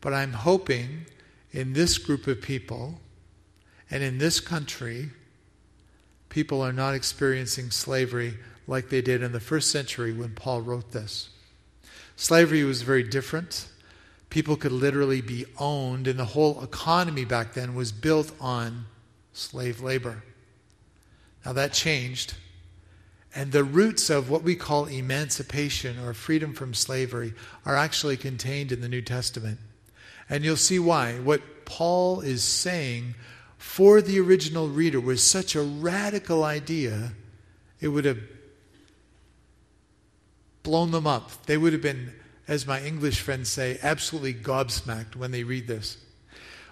But 0.00 0.12
I'm 0.12 0.32
hoping 0.32 1.06
in 1.52 1.72
this 1.72 1.98
group 1.98 2.26
of 2.26 2.42
people 2.42 3.00
and 3.90 4.02
in 4.02 4.18
this 4.18 4.40
country, 4.40 5.10
people 6.28 6.60
are 6.60 6.72
not 6.72 6.94
experiencing 6.94 7.70
slavery 7.70 8.34
like 8.66 8.88
they 8.88 9.00
did 9.00 9.22
in 9.22 9.32
the 9.32 9.40
first 9.40 9.70
century 9.70 10.12
when 10.12 10.34
Paul 10.34 10.60
wrote 10.60 10.90
this. 10.90 11.30
Slavery 12.16 12.64
was 12.64 12.82
very 12.82 13.04
different. 13.04 13.68
People 14.28 14.56
could 14.56 14.72
literally 14.72 15.20
be 15.20 15.46
owned, 15.58 16.08
and 16.08 16.18
the 16.18 16.24
whole 16.24 16.62
economy 16.64 17.24
back 17.24 17.54
then 17.54 17.74
was 17.74 17.92
built 17.92 18.32
on 18.40 18.86
slave 19.32 19.80
labor. 19.80 20.24
Now 21.44 21.52
that 21.52 21.72
changed. 21.72 22.34
And 23.36 23.52
the 23.52 23.64
roots 23.64 24.08
of 24.08 24.30
what 24.30 24.42
we 24.42 24.56
call 24.56 24.86
emancipation 24.86 25.98
or 26.02 26.14
freedom 26.14 26.54
from 26.54 26.72
slavery 26.72 27.34
are 27.66 27.76
actually 27.76 28.16
contained 28.16 28.72
in 28.72 28.80
the 28.80 28.88
New 28.88 29.02
Testament. 29.02 29.58
And 30.30 30.42
you'll 30.42 30.56
see 30.56 30.78
why. 30.78 31.18
What 31.18 31.66
Paul 31.66 32.22
is 32.22 32.42
saying 32.42 33.14
for 33.58 34.00
the 34.00 34.18
original 34.20 34.68
reader 34.68 34.98
was 34.98 35.22
such 35.22 35.54
a 35.54 35.60
radical 35.60 36.44
idea, 36.44 37.12
it 37.78 37.88
would 37.88 38.06
have 38.06 38.20
blown 40.62 40.90
them 40.90 41.06
up. 41.06 41.44
They 41.44 41.58
would 41.58 41.74
have 41.74 41.82
been, 41.82 42.14
as 42.48 42.66
my 42.66 42.80
English 42.80 43.20
friends 43.20 43.50
say, 43.50 43.78
absolutely 43.82 44.32
gobsmacked 44.32 45.14
when 45.14 45.30
they 45.30 45.44
read 45.44 45.66
this. 45.66 45.98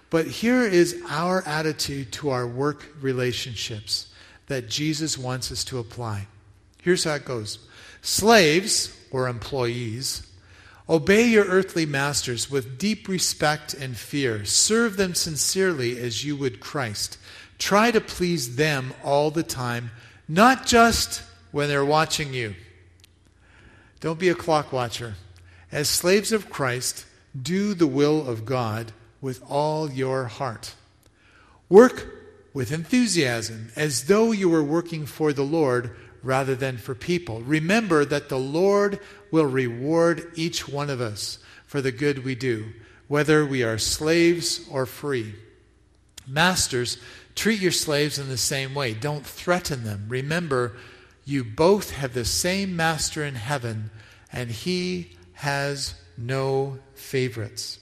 But 0.09 0.25
here 0.25 0.63
is 0.63 0.99
our 1.09 1.43
attitude 1.45 2.11
to 2.13 2.31
our 2.31 2.47
work 2.47 2.87
relationships 3.01 4.07
that 4.47 4.67
Jesus 4.67 5.15
wants 5.15 5.51
us 5.51 5.63
to 5.65 5.77
apply. 5.77 6.25
Here's 6.85 7.03
how 7.03 7.15
it 7.15 7.25
goes 7.25 7.57
Slaves, 8.03 8.95
or 9.09 9.27
employees, 9.27 10.21
obey 10.87 11.27
your 11.27 11.45
earthly 11.45 11.87
masters 11.87 12.51
with 12.51 12.77
deep 12.77 13.07
respect 13.07 13.73
and 13.73 13.97
fear. 13.97 14.45
Serve 14.45 14.95
them 14.95 15.15
sincerely 15.15 15.97
as 15.99 16.23
you 16.23 16.35
would 16.35 16.59
Christ. 16.59 17.17
Try 17.57 17.89
to 17.89 17.99
please 17.99 18.55
them 18.55 18.93
all 19.03 19.31
the 19.31 19.41
time, 19.41 19.89
not 20.27 20.67
just 20.67 21.23
when 21.51 21.69
they're 21.69 21.83
watching 21.83 22.35
you. 22.35 22.53
Don't 23.99 24.19
be 24.19 24.29
a 24.29 24.35
clock 24.35 24.71
watcher. 24.71 25.15
As 25.71 25.89
slaves 25.89 26.31
of 26.31 26.51
Christ, 26.51 27.07
do 27.41 27.73
the 27.73 27.87
will 27.87 28.27
of 28.29 28.45
God 28.45 28.91
with 29.21 29.41
all 29.49 29.89
your 29.89 30.25
heart. 30.25 30.75
Work 31.67 32.05
with 32.53 32.71
enthusiasm, 32.71 33.71
as 33.75 34.03
though 34.03 34.31
you 34.31 34.49
were 34.49 34.63
working 34.63 35.07
for 35.07 35.33
the 35.33 35.43
Lord 35.43 35.95
rather 36.25 36.55
than 36.55 36.77
for 36.77 36.95
people. 36.95 37.39
Remember 37.41 38.03
that 38.03 38.27
the 38.27 38.39
Lord 38.39 38.99
will 39.31 39.45
reward 39.45 40.31
each 40.35 40.67
one 40.67 40.89
of 40.89 40.99
us 40.99 41.39
for 41.67 41.81
the 41.81 41.91
good 41.91 42.25
we 42.25 42.35
do, 42.35 42.73
whether 43.07 43.45
we 43.45 43.63
are 43.63 43.77
slaves 43.77 44.67
or 44.69 44.85
free. 44.85 45.35
Masters, 46.27 46.97
treat 47.35 47.61
your 47.61 47.71
slaves 47.71 48.17
in 48.17 48.27
the 48.27 48.37
same 48.37 48.73
way. 48.73 48.93
Don't 48.93 49.25
threaten 49.25 49.83
them. 49.83 50.07
Remember, 50.09 50.75
you 51.25 51.43
both 51.43 51.91
have 51.91 52.13
the 52.13 52.25
same 52.25 52.75
master 52.75 53.23
in 53.23 53.35
heaven, 53.35 53.91
and 54.31 54.49
he 54.49 55.11
has 55.33 55.93
no 56.17 56.79
favorites. 56.95 57.79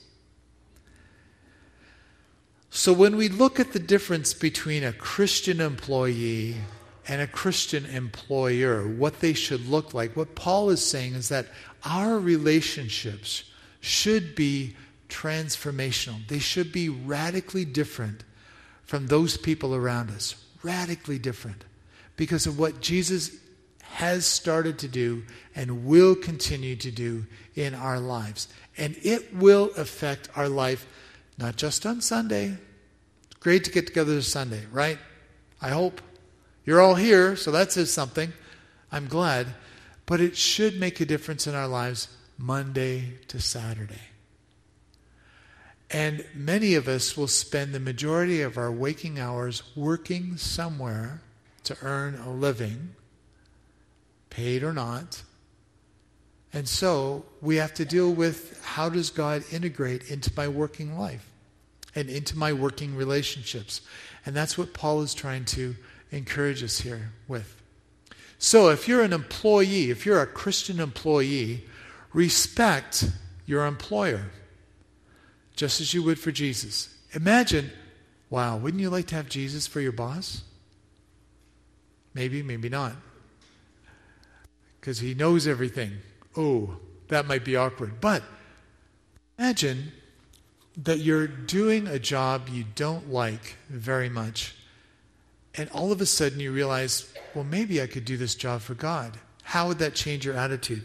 So, 2.68 2.92
when 2.92 3.16
we 3.16 3.28
look 3.28 3.60
at 3.60 3.72
the 3.72 3.78
difference 3.78 4.34
between 4.34 4.82
a 4.82 4.92
Christian 4.92 5.60
employee 5.60 6.56
and 7.06 7.20
a 7.20 7.26
Christian 7.26 7.84
employer, 7.86 8.86
what 8.86 9.20
they 9.20 9.32
should 9.32 9.68
look 9.68 9.92
like. 9.94 10.16
What 10.16 10.34
Paul 10.34 10.70
is 10.70 10.84
saying 10.84 11.14
is 11.14 11.28
that 11.28 11.46
our 11.84 12.18
relationships 12.18 13.44
should 13.80 14.34
be 14.34 14.74
transformational, 15.08 16.26
they 16.26 16.38
should 16.38 16.72
be 16.72 16.88
radically 16.88 17.64
different 17.64 18.24
from 18.84 19.06
those 19.06 19.36
people 19.36 19.74
around 19.74 20.10
us. 20.10 20.34
Radically 20.62 21.18
different 21.18 21.64
because 22.16 22.46
of 22.46 22.58
what 22.58 22.80
Jesus 22.80 23.36
has 23.82 24.26
started 24.26 24.78
to 24.78 24.88
do 24.88 25.22
and 25.54 25.84
will 25.84 26.14
continue 26.14 26.74
to 26.76 26.90
do 26.90 27.26
in 27.54 27.74
our 27.74 28.00
lives. 28.00 28.48
And 28.76 28.96
it 29.02 29.34
will 29.34 29.70
affect 29.76 30.28
our 30.36 30.48
life 30.48 30.86
not 31.38 31.56
just 31.56 31.84
on 31.84 32.00
Sunday. 32.00 32.56
It's 33.26 33.36
great 33.40 33.64
to 33.64 33.70
get 33.70 33.86
together 33.86 34.14
this 34.14 34.32
Sunday, 34.32 34.62
right? 34.72 34.98
I 35.60 35.68
hope. 35.68 36.00
You're 36.64 36.80
all 36.80 36.94
here, 36.94 37.36
so 37.36 37.50
that 37.50 37.72
says 37.72 37.92
something. 37.92 38.32
I'm 38.90 39.06
glad. 39.06 39.48
But 40.06 40.20
it 40.20 40.36
should 40.36 40.78
make 40.78 41.00
a 41.00 41.06
difference 41.06 41.46
in 41.46 41.54
our 41.54 41.68
lives 41.68 42.08
Monday 42.38 43.18
to 43.28 43.40
Saturday. 43.40 44.00
And 45.90 46.24
many 46.34 46.74
of 46.74 46.88
us 46.88 47.16
will 47.16 47.28
spend 47.28 47.72
the 47.72 47.80
majority 47.80 48.40
of 48.42 48.58
our 48.58 48.72
waking 48.72 49.18
hours 49.18 49.62
working 49.76 50.36
somewhere 50.36 51.22
to 51.64 51.76
earn 51.82 52.16
a 52.16 52.32
living, 52.32 52.94
paid 54.30 54.62
or 54.62 54.72
not. 54.72 55.22
And 56.52 56.68
so 56.68 57.24
we 57.40 57.56
have 57.56 57.74
to 57.74 57.84
deal 57.84 58.12
with 58.12 58.60
how 58.64 58.88
does 58.88 59.10
God 59.10 59.44
integrate 59.50 60.10
into 60.10 60.32
my 60.36 60.48
working 60.48 60.98
life 60.98 61.30
and 61.94 62.08
into 62.08 62.36
my 62.36 62.52
working 62.52 62.96
relationships. 62.96 63.80
And 64.26 64.34
that's 64.34 64.58
what 64.58 64.74
Paul 64.74 65.02
is 65.02 65.14
trying 65.14 65.44
to 65.46 65.76
encourage 66.14 66.62
us 66.62 66.80
here 66.80 67.10
with. 67.28 67.60
So, 68.38 68.68
if 68.68 68.88
you're 68.88 69.02
an 69.02 69.12
employee, 69.12 69.90
if 69.90 70.06
you're 70.06 70.20
a 70.20 70.26
Christian 70.26 70.80
employee, 70.80 71.64
respect 72.12 73.10
your 73.46 73.66
employer 73.66 74.26
just 75.56 75.80
as 75.80 75.94
you 75.94 76.02
would 76.02 76.18
for 76.18 76.32
Jesus. 76.32 76.94
Imagine, 77.12 77.70
wow, 78.30 78.56
wouldn't 78.56 78.80
you 78.80 78.90
like 78.90 79.06
to 79.06 79.14
have 79.14 79.28
Jesus 79.28 79.66
for 79.66 79.80
your 79.80 79.92
boss? 79.92 80.42
Maybe, 82.12 82.42
maybe 82.42 82.68
not. 82.68 82.92
Because 84.80 84.98
he 84.98 85.14
knows 85.14 85.46
everything. 85.46 85.92
Oh, 86.36 86.76
that 87.08 87.26
might 87.26 87.44
be 87.44 87.56
awkward. 87.56 88.00
But 88.00 88.22
imagine 89.38 89.92
that 90.76 90.98
you're 90.98 91.28
doing 91.28 91.86
a 91.86 91.98
job 91.98 92.48
you 92.48 92.64
don't 92.74 93.10
like 93.10 93.56
very 93.68 94.08
much 94.08 94.54
and 95.56 95.70
all 95.70 95.92
of 95.92 96.00
a 96.00 96.06
sudden 96.06 96.40
you 96.40 96.52
realize, 96.52 97.12
well, 97.34 97.44
maybe 97.44 97.80
I 97.80 97.86
could 97.86 98.04
do 98.04 98.16
this 98.16 98.34
job 98.34 98.60
for 98.60 98.74
God. 98.74 99.16
How 99.42 99.68
would 99.68 99.78
that 99.78 99.94
change 99.94 100.24
your 100.24 100.34
attitude? 100.34 100.84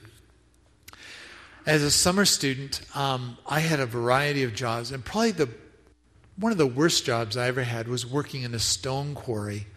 As 1.65 1.83
a 1.83 1.91
summer 1.91 2.25
student, 2.25 2.81
um, 2.95 3.37
I 3.47 3.59
had 3.59 3.79
a 3.79 3.85
variety 3.85 4.43
of 4.43 4.53
jobs, 4.53 4.91
and 4.91 5.03
probably 5.03 5.31
the 5.31 5.49
one 6.37 6.53
of 6.53 6.57
the 6.57 6.67
worst 6.67 7.05
jobs 7.05 7.35
I 7.35 7.47
ever 7.47 7.63
had 7.63 7.89
was 7.89 8.05
working 8.05 8.43
in 8.43 8.55
a 8.55 8.59
stone 8.59 9.13
quarry. 9.13 9.67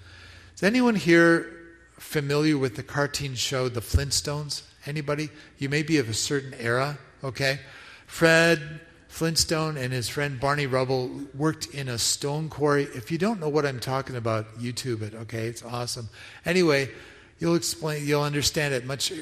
Is 0.54 0.62
anyone 0.62 0.94
here 0.94 1.52
familiar 1.98 2.56
with 2.56 2.76
the 2.76 2.84
cartoon 2.84 3.34
show 3.34 3.68
The 3.68 3.80
Flintstones? 3.80 4.62
Anybody? 4.86 5.30
You 5.58 5.68
may 5.68 5.82
be 5.82 5.98
of 5.98 6.08
a 6.08 6.14
certain 6.14 6.54
era, 6.54 6.98
okay? 7.24 7.58
Fred, 8.06 8.80
Flintstone 9.12 9.76
and 9.76 9.92
his 9.92 10.08
friend 10.08 10.40
Barney 10.40 10.66
Rubble 10.66 11.10
worked 11.34 11.66
in 11.66 11.90
a 11.90 11.98
stone 11.98 12.48
quarry. 12.48 12.84
If 12.94 13.12
you 13.12 13.18
don't 13.18 13.40
know 13.40 13.50
what 13.50 13.66
I'm 13.66 13.78
talking 13.78 14.16
about, 14.16 14.58
YouTube 14.58 15.02
it, 15.02 15.12
okay? 15.12 15.48
It's 15.48 15.62
awesome. 15.62 16.08
Anyway, 16.46 16.88
you'll 17.38 17.54
explain 17.54 18.06
you'll 18.06 18.22
understand 18.22 18.72
it 18.72 18.86
much 18.86 19.12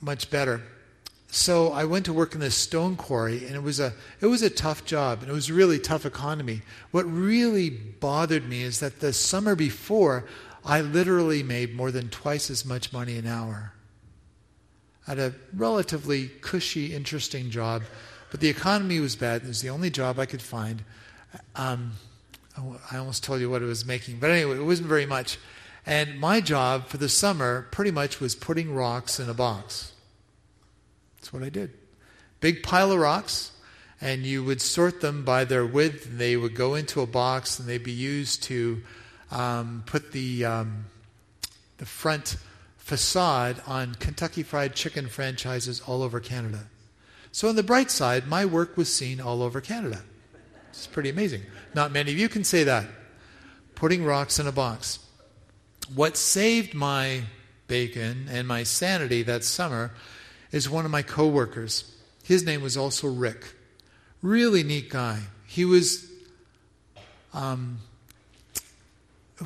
much 0.00 0.30
better. 0.30 0.62
So 1.26 1.72
I 1.72 1.84
went 1.84 2.04
to 2.04 2.12
work 2.12 2.34
in 2.34 2.40
this 2.40 2.54
stone 2.54 2.94
quarry 2.94 3.44
and 3.44 3.56
it 3.56 3.62
was 3.64 3.80
a 3.80 3.92
it 4.20 4.26
was 4.26 4.42
a 4.42 4.50
tough 4.50 4.84
job 4.84 5.22
and 5.22 5.28
it 5.28 5.34
was 5.34 5.50
a 5.50 5.54
really 5.54 5.80
tough 5.80 6.06
economy. 6.06 6.62
What 6.92 7.02
really 7.02 7.70
bothered 7.70 8.48
me 8.48 8.62
is 8.62 8.78
that 8.78 9.00
the 9.00 9.12
summer 9.12 9.56
before 9.56 10.26
I 10.64 10.80
literally 10.80 11.42
made 11.42 11.74
more 11.74 11.90
than 11.90 12.08
twice 12.08 12.50
as 12.50 12.64
much 12.64 12.92
money 12.92 13.16
an 13.16 13.26
hour. 13.26 13.72
Had 15.08 15.18
a 15.18 15.34
relatively 15.52 16.28
cushy, 16.40 16.94
interesting 16.94 17.50
job 17.50 17.82
but 18.34 18.40
the 18.40 18.48
economy 18.48 18.98
was 18.98 19.14
bad. 19.14 19.42
It 19.42 19.46
was 19.46 19.62
the 19.62 19.70
only 19.70 19.90
job 19.90 20.18
I 20.18 20.26
could 20.26 20.42
find. 20.42 20.82
Um, 21.54 21.92
I 22.90 22.96
almost 22.96 23.22
told 23.22 23.40
you 23.40 23.48
what 23.48 23.62
it 23.62 23.66
was 23.66 23.86
making. 23.86 24.18
But 24.18 24.30
anyway, 24.30 24.56
it 24.56 24.64
wasn't 24.64 24.88
very 24.88 25.06
much. 25.06 25.38
And 25.86 26.18
my 26.18 26.40
job 26.40 26.88
for 26.88 26.96
the 26.96 27.08
summer 27.08 27.68
pretty 27.70 27.92
much 27.92 28.18
was 28.18 28.34
putting 28.34 28.74
rocks 28.74 29.20
in 29.20 29.30
a 29.30 29.34
box. 29.34 29.92
That's 31.14 31.32
what 31.32 31.44
I 31.44 31.48
did. 31.48 31.74
Big 32.40 32.64
pile 32.64 32.90
of 32.90 32.98
rocks, 32.98 33.52
and 34.00 34.24
you 34.24 34.42
would 34.42 34.60
sort 34.60 35.00
them 35.00 35.24
by 35.24 35.44
their 35.44 35.64
width, 35.64 36.06
and 36.06 36.18
they 36.18 36.36
would 36.36 36.56
go 36.56 36.74
into 36.74 37.02
a 37.02 37.06
box, 37.06 37.60
and 37.60 37.68
they'd 37.68 37.84
be 37.84 37.92
used 37.92 38.42
to 38.42 38.82
um, 39.30 39.84
put 39.86 40.10
the, 40.10 40.44
um, 40.44 40.86
the 41.78 41.86
front 41.86 42.36
facade 42.78 43.62
on 43.64 43.94
Kentucky 43.94 44.42
Fried 44.42 44.74
Chicken 44.74 45.06
franchises 45.06 45.80
all 45.86 46.02
over 46.02 46.18
Canada. 46.18 46.66
So, 47.34 47.48
on 47.48 47.56
the 47.56 47.64
bright 47.64 47.90
side, 47.90 48.28
my 48.28 48.44
work 48.44 48.76
was 48.76 48.94
seen 48.94 49.20
all 49.20 49.42
over 49.42 49.60
Canada. 49.60 50.02
It's 50.70 50.86
pretty 50.86 51.10
amazing. 51.10 51.42
Not 51.74 51.90
many 51.90 52.12
of 52.12 52.16
you 52.16 52.28
can 52.28 52.44
say 52.44 52.62
that. 52.62 52.86
Putting 53.74 54.04
rocks 54.04 54.38
in 54.38 54.46
a 54.46 54.52
box. 54.52 55.00
What 55.92 56.16
saved 56.16 56.74
my 56.74 57.22
bacon 57.66 58.28
and 58.30 58.46
my 58.46 58.62
sanity 58.62 59.24
that 59.24 59.42
summer 59.42 59.90
is 60.52 60.70
one 60.70 60.84
of 60.84 60.92
my 60.92 61.02
coworkers. 61.02 61.92
His 62.22 62.46
name 62.46 62.62
was 62.62 62.76
also 62.76 63.08
Rick. 63.08 63.44
Really 64.22 64.62
neat 64.62 64.88
guy. 64.88 65.18
He 65.48 65.64
was 65.64 66.08
um, 67.32 67.78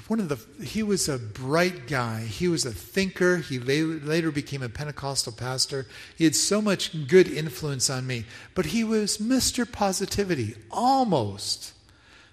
one 0.06 0.20
of 0.20 0.28
the 0.28 0.64
he 0.64 0.82
was 0.82 1.08
a 1.08 1.18
bright 1.18 1.86
guy. 1.86 2.20
He 2.20 2.46
was 2.46 2.64
a 2.64 2.72
thinker. 2.72 3.38
He 3.38 3.58
later 3.58 4.30
became 4.30 4.62
a 4.62 4.68
pentecostal 4.68 5.32
pastor. 5.32 5.86
He 6.16 6.24
had 6.24 6.36
so 6.36 6.62
much 6.62 7.08
good 7.08 7.28
influence 7.28 7.90
on 7.90 8.06
me. 8.06 8.24
But 8.54 8.66
he 8.66 8.84
was 8.84 9.18
mr 9.18 9.70
positivity. 9.70 10.54
Almost 10.70 11.72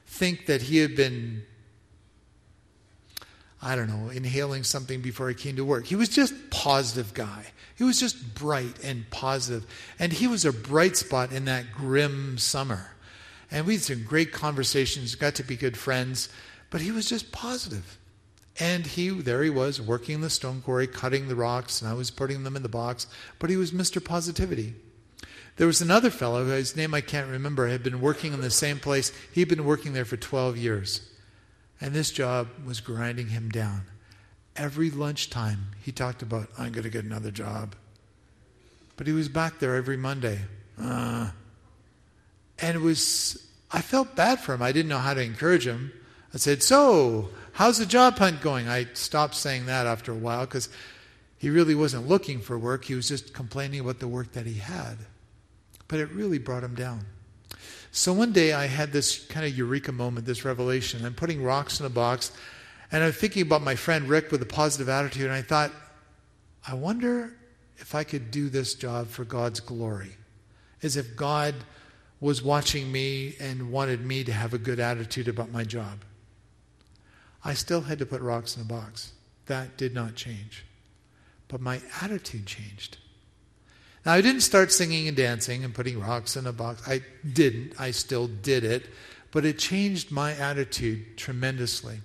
think 0.05 0.45
that 0.45 0.63
he 0.63 0.77
had 0.77 0.95
been 0.95 1.43
i 3.62 3.75
don't 3.75 3.88
know 3.88 4.10
inhaling 4.10 4.63
something 4.63 5.01
before 5.01 5.29
he 5.29 5.36
came 5.36 5.55
to 5.55 5.65
work. 5.65 5.86
He 5.86 5.95
was 5.95 6.10
just 6.10 6.34
positive 6.51 7.13
guy. 7.13 7.48
He 7.75 7.84
was 7.84 8.00
just 8.00 8.36
bright 8.36 8.84
and 8.84 9.10
positive. 9.10 9.65
and 10.00 10.13
he 10.13 10.27
was 10.27 10.45
a 10.45 10.53
bright 10.53 10.95
spot 10.95 11.31
in 11.31 11.45
that 11.45 11.72
grim 11.74 12.38
summer. 12.38 12.91
And 13.51 13.65
we 13.65 13.74
had 13.74 13.84
some 13.84 14.03
great 14.03 14.31
conversations 14.31 15.15
got 15.15 15.36
to 15.36 15.43
be 15.43 15.55
good 15.55 15.77
friends 15.77 16.29
but 16.69 16.81
he 16.81 16.91
was 16.91 17.07
just 17.07 17.31
positive. 17.31 17.98
And 18.60 18.88
he, 18.88 19.10
there 19.10 19.43
he 19.43 19.50
was, 19.50 19.81
working 19.81 20.15
in 20.15 20.22
the 20.22 20.29
stone 20.29 20.62
quarry, 20.62 20.88
cutting 20.88 21.27
the 21.27 21.36
rocks, 21.36 21.81
and 21.81 21.89
I 21.89 21.93
was 21.93 22.10
putting 22.10 22.43
them 22.43 22.55
in 22.55 22.63
the 22.63 22.69
box. 22.69 23.07
But 23.38 23.50
he 23.50 23.57
was 23.57 23.72
Mr. 23.72 24.03
Positivity. 24.03 24.75
There 25.57 25.67
was 25.67 25.81
another 25.81 26.10
fellow, 26.10 26.45
whose 26.45 26.75
name 26.75 26.93
I 26.93 27.01
can't 27.01 27.29
remember, 27.29 27.67
had 27.67 27.84
been 27.84 28.01
working 28.01 28.34
in 28.34 28.41
the 28.41 28.50
same 28.50 28.79
place. 28.79 29.12
He'd 29.34 29.50
been 29.50 29.65
working 29.65 29.93
there 29.93 30.05
for 30.05 30.17
12 30.17 30.57
years. 30.57 31.01
And 31.81 31.93
this 31.93 32.12
job 32.12 32.48
was 32.65 32.79
grinding 32.79 33.29
him 33.29 33.50
down. 33.50 33.84
every 34.55 34.89
lunchtime, 34.89 35.75
he 35.81 35.91
talked 35.91 36.22
about, 36.22 36.48
I'm 36.57 36.72
going 36.72 36.84
to 36.84 36.89
get 36.89 37.03
another 37.03 37.29
job. 37.29 37.75
But 38.95 39.05
he 39.05 39.12
was 39.12 39.27
back 39.27 39.60
there 39.60 39.75
every 39.75 39.98
Monday. 39.98 40.39
Uh, 40.81 41.31
and 42.60 42.77
it 42.77 42.79
was, 42.81 43.45
I 43.72 43.81
felt 43.81 44.15
bad 44.15 44.39
for 44.39 44.53
him. 44.53 44.62
I 44.62 44.72
didn't 44.72 44.88
know 44.88 45.00
how 45.00 45.13
to 45.13 45.22
encourage 45.22 45.67
him. 45.67 45.91
I 46.36 46.38
said, 46.38 46.62
So, 46.62 47.30
how's 47.54 47.77
the 47.77 47.86
job 47.86 48.18
hunt 48.18 48.42
going? 48.42 48.68
I 48.68 48.88
stopped 48.94 49.36
saying 49.36 49.68
that 49.68 49.88
after 49.88 50.12
a 50.12 50.15
while 50.15 50.42
because 50.42 50.68
he 51.38 51.50
really 51.50 51.75
wasn't 51.75 52.10
looking 52.10 52.42
for 52.42 52.60
work. 52.60 52.84
He 52.84 52.94
was 52.94 53.08
just 53.08 53.34
complaining 53.34 53.80
about 53.80 54.00
the 54.00 54.08
work 54.10 54.34
that 54.34 54.46
he 54.46 54.56
had. 54.56 54.98
But 55.88 56.01
it 56.01 56.12
really 56.12 56.38
brought 56.38 56.63
him 56.63 56.75
down. 56.75 57.06
So 57.92 58.12
one 58.12 58.34
day 58.34 58.51
I 58.51 58.65
had 58.65 58.92
this 58.92 59.25
kind 59.27 59.46
of 59.46 59.58
eureka 59.58 59.94
moment, 59.94 60.25
this 60.25 60.44
revelation. 60.44 61.06
I'm 61.06 61.13
putting 61.13 61.42
rocks 61.42 61.80
in 61.80 61.86
a 61.86 61.89
box, 61.89 62.34
and 62.92 63.01
I'm 63.01 63.13
thinking 63.13 63.44
about 63.44 63.62
my 63.62 63.75
friend 63.75 64.10
Rick 64.10 64.30
with 64.30 64.42
a 64.42 64.46
positive 64.46 64.89
attitude, 64.89 65.27
and 65.27 65.34
I 65.34 65.42
thought, 65.42 65.72
I 66.68 66.74
wonder 66.74 67.34
if 67.77 67.96
I 67.96 68.04
could 68.04 68.30
do 68.30 68.50
this 68.50 68.74
job 68.74 69.08
for 69.08 69.24
God's 69.24 69.62
glory. 69.62 70.18
As 70.84 70.98
if 70.98 71.15
God 71.15 71.56
was 72.20 72.44
watching 72.44 72.92
me 72.92 73.36
and 73.39 73.72
wanted 73.72 74.06
me 74.06 74.25
to 74.25 74.34
have 74.34 74.54
a 74.54 74.58
good 74.58 74.82
attitude 74.82 75.30
about 75.30 75.50
my 75.50 75.63
job. 75.63 76.04
I 77.45 77.53
still 77.53 77.81
had 77.81 77.99
to 77.99 78.05
put 78.07 78.21
rocks 78.21 78.57
in 78.57 78.63
a 78.63 78.65
box. 78.65 79.13
That 79.45 79.77
did 79.77 79.93
not 79.93 80.15
change. 80.15 80.65
But 81.47 81.61
my 81.61 81.79
attitude 82.01 82.47
changed. 82.47 82.97
Now, 84.03 84.13
I 84.13 84.21
didn't 84.21 84.41
start 84.41 84.71
singing 84.71 85.07
and 85.07 85.15
dancing 85.15 85.63
and 85.63 85.73
putting 85.73 85.99
rocks 85.99 86.35
in 86.35 86.47
a 86.47 86.51
box. 86.51 86.81
I 86.87 87.01
didn't. 87.33 87.79
I 87.79 87.91
still 87.91 88.27
did 88.27 88.63
it. 88.63 88.87
But 89.31 89.45
it 89.45 89.59
changed 89.59 90.11
my 90.11 90.33
attitude 90.33 91.17
tremendously. 91.17 91.99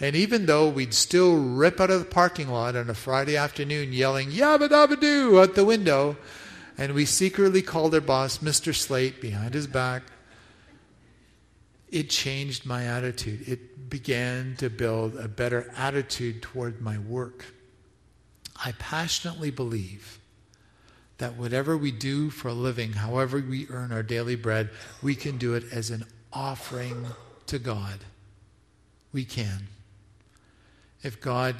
And 0.00 0.16
even 0.16 0.46
though 0.46 0.68
we'd 0.68 0.92
still 0.92 1.36
rip 1.36 1.80
out 1.80 1.90
of 1.90 2.00
the 2.00 2.04
parking 2.04 2.48
lot 2.48 2.74
on 2.74 2.90
a 2.90 2.94
Friday 2.94 3.36
afternoon 3.36 3.92
yelling, 3.92 4.30
yabba 4.30 4.68
dabba 4.68 4.98
doo, 4.98 5.40
out 5.40 5.54
the 5.54 5.64
window, 5.64 6.16
and 6.76 6.94
we 6.94 7.04
secretly 7.04 7.62
called 7.62 7.94
our 7.94 8.00
boss 8.00 8.38
Mr. 8.38 8.74
Slate 8.74 9.20
behind 9.20 9.54
his 9.54 9.68
back, 9.68 10.02
it 11.94 12.10
changed 12.10 12.66
my 12.66 12.86
attitude. 12.86 13.48
It 13.48 13.88
began 13.88 14.56
to 14.58 14.68
build 14.68 15.14
a 15.16 15.28
better 15.28 15.72
attitude 15.76 16.42
toward 16.42 16.80
my 16.80 16.98
work. 16.98 17.44
I 18.64 18.72
passionately 18.72 19.52
believe 19.52 20.18
that 21.18 21.36
whatever 21.36 21.76
we 21.76 21.92
do 21.92 22.30
for 22.30 22.48
a 22.48 22.52
living, 22.52 22.94
however 22.94 23.38
we 23.38 23.68
earn 23.70 23.92
our 23.92 24.02
daily 24.02 24.34
bread, 24.34 24.70
we 25.02 25.14
can 25.14 25.38
do 25.38 25.54
it 25.54 25.72
as 25.72 25.90
an 25.90 26.04
offering 26.32 27.06
to 27.46 27.60
God. 27.60 28.00
We 29.12 29.24
can. 29.24 29.68
If 31.04 31.20
God 31.20 31.54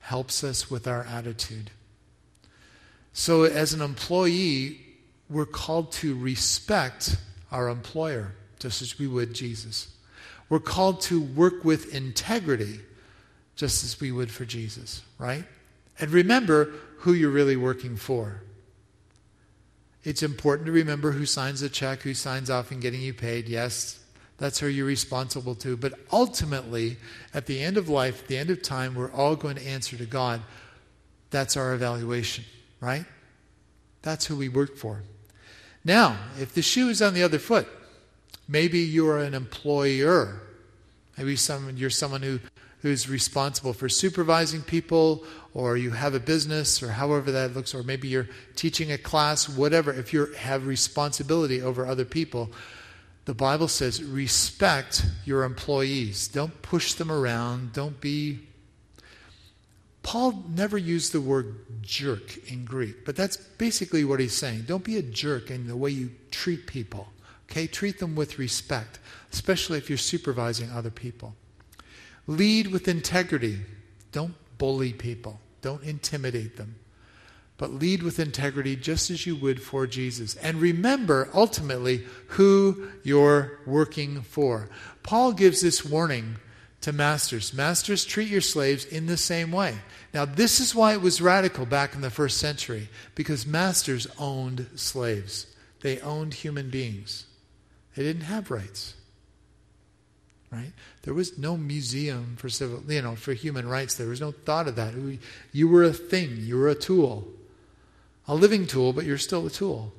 helps 0.00 0.42
us 0.42 0.70
with 0.70 0.88
our 0.88 1.04
attitude. 1.04 1.70
So, 3.12 3.42
as 3.42 3.74
an 3.74 3.82
employee, 3.82 4.80
we're 5.28 5.44
called 5.44 5.92
to 5.92 6.18
respect 6.18 7.18
our 7.52 7.68
employer, 7.68 8.34
just 8.58 8.82
as 8.82 8.98
we 8.98 9.06
would 9.06 9.34
Jesus. 9.34 9.88
We're 10.48 10.60
called 10.60 11.00
to 11.02 11.20
work 11.20 11.64
with 11.64 11.94
integrity, 11.94 12.80
just 13.56 13.84
as 13.84 14.00
we 14.00 14.12
would 14.12 14.30
for 14.30 14.44
Jesus, 14.44 15.02
right? 15.18 15.44
And 16.00 16.10
remember 16.10 16.72
who 16.98 17.12
you're 17.12 17.30
really 17.30 17.56
working 17.56 17.96
for. 17.96 18.42
It's 20.02 20.22
important 20.22 20.66
to 20.66 20.72
remember 20.72 21.12
who 21.12 21.24
signs 21.24 21.60
the 21.60 21.68
check, 21.68 22.02
who 22.02 22.12
signs 22.12 22.50
off 22.50 22.70
in 22.70 22.80
getting 22.80 23.00
you 23.00 23.14
paid. 23.14 23.48
Yes, 23.48 24.00
that's 24.36 24.58
who 24.58 24.66
you're 24.66 24.86
responsible 24.86 25.54
to. 25.56 25.76
But 25.76 25.94
ultimately, 26.12 26.98
at 27.32 27.46
the 27.46 27.60
end 27.60 27.78
of 27.78 27.88
life, 27.88 28.22
at 28.22 28.28
the 28.28 28.36
end 28.36 28.50
of 28.50 28.62
time, 28.62 28.94
we're 28.94 29.12
all 29.12 29.36
going 29.36 29.56
to 29.56 29.66
answer 29.66 29.96
to 29.96 30.04
God. 30.04 30.42
That's 31.30 31.56
our 31.56 31.72
evaluation, 31.72 32.44
right? 32.80 33.06
That's 34.02 34.26
who 34.26 34.36
we 34.36 34.48
work 34.48 34.76
for. 34.76 35.02
Now, 35.84 36.18
if 36.38 36.52
the 36.52 36.62
shoe 36.62 36.88
is 36.88 37.00
on 37.00 37.14
the 37.14 37.22
other 37.22 37.38
foot, 37.38 37.66
maybe 38.48 38.80
you're 38.80 39.18
an 39.18 39.34
employer. 39.34 40.40
Maybe 41.16 41.36
someone, 41.36 41.76
you're 41.76 41.90
someone 41.90 42.22
who 42.22 42.40
who's 42.84 43.08
responsible 43.08 43.72
for 43.72 43.88
supervising 43.88 44.60
people, 44.60 45.24
or 45.54 45.74
you 45.74 45.92
have 45.92 46.12
a 46.12 46.20
business, 46.20 46.82
or 46.82 46.90
however 46.90 47.32
that 47.32 47.54
looks, 47.54 47.74
or 47.74 47.82
maybe 47.82 48.08
you're 48.08 48.28
teaching 48.56 48.92
a 48.92 48.98
class, 48.98 49.48
whatever, 49.48 49.90
if 49.90 50.12
you 50.12 50.26
have 50.34 50.66
responsibility 50.66 51.62
over 51.62 51.86
other 51.86 52.04
people, 52.04 52.50
the 53.24 53.32
Bible 53.32 53.68
says 53.68 54.04
respect 54.04 55.06
your 55.24 55.44
employees. 55.44 56.28
Don't 56.28 56.60
push 56.60 56.92
them 56.92 57.10
around. 57.10 57.72
Don't 57.72 57.98
be. 58.02 58.40
Paul 60.02 60.44
never 60.50 60.76
used 60.76 61.12
the 61.12 61.22
word 61.22 61.56
jerk 61.80 62.36
in 62.52 62.66
Greek, 62.66 63.06
but 63.06 63.16
that's 63.16 63.38
basically 63.38 64.04
what 64.04 64.20
he's 64.20 64.36
saying. 64.36 64.64
Don't 64.66 64.84
be 64.84 64.98
a 64.98 65.02
jerk 65.02 65.50
in 65.50 65.68
the 65.68 65.76
way 65.76 65.88
you 65.88 66.10
treat 66.30 66.66
people. 66.66 67.08
Okay? 67.50 67.66
Treat 67.66 67.98
them 67.98 68.14
with 68.14 68.38
respect, 68.38 68.98
especially 69.32 69.78
if 69.78 69.88
you're 69.88 69.98
supervising 69.98 70.70
other 70.70 70.90
people. 70.90 71.34
Lead 72.26 72.68
with 72.68 72.88
integrity. 72.88 73.60
Don't 74.12 74.34
bully 74.58 74.92
people, 74.92 75.40
don't 75.60 75.82
intimidate 75.82 76.56
them. 76.56 76.76
But 77.56 77.72
lead 77.72 78.02
with 78.02 78.18
integrity 78.18 78.74
just 78.76 79.10
as 79.10 79.26
you 79.26 79.36
would 79.36 79.62
for 79.62 79.86
Jesus. 79.86 80.34
And 80.36 80.60
remember 80.60 81.28
ultimately 81.32 82.04
who 82.28 82.88
you're 83.04 83.60
working 83.64 84.22
for. 84.22 84.68
Paul 85.02 85.32
gives 85.32 85.60
this 85.60 85.84
warning 85.84 86.36
to 86.80 86.92
masters 86.92 87.54
Masters, 87.54 88.04
treat 88.04 88.28
your 88.28 88.42
slaves 88.42 88.84
in 88.84 89.06
the 89.06 89.16
same 89.16 89.52
way. 89.52 89.76
Now, 90.12 90.26
this 90.26 90.60
is 90.60 90.74
why 90.74 90.92
it 90.92 91.00
was 91.00 91.22
radical 91.22 91.64
back 91.64 91.94
in 91.94 92.02
the 92.02 92.10
first 92.10 92.38
century, 92.38 92.88
because 93.14 93.46
masters 93.46 94.06
owned 94.18 94.68
slaves, 94.74 95.46
they 95.80 95.98
owned 96.00 96.34
human 96.34 96.68
beings, 96.68 97.26
they 97.94 98.02
didn't 98.02 98.22
have 98.22 98.50
rights 98.50 98.94
right? 100.54 100.72
There 101.02 101.14
was 101.14 101.36
no 101.36 101.56
museum 101.56 102.36
for 102.36 102.48
civil, 102.48 102.82
you 102.88 103.02
know, 103.02 103.16
for 103.16 103.32
human 103.32 103.68
rights. 103.68 103.94
There 103.94 104.08
was 104.08 104.20
no 104.20 104.30
thought 104.30 104.68
of 104.68 104.76
that. 104.76 104.94
You 105.52 105.68
were 105.68 105.84
a 105.84 105.92
thing. 105.92 106.36
You 106.38 106.58
were 106.58 106.68
a 106.68 106.74
tool, 106.74 107.26
a 108.28 108.34
living 108.34 108.66
tool, 108.66 108.92
but 108.92 109.04
you're 109.04 109.18
still 109.18 109.46
a 109.46 109.50
tool. 109.50 109.92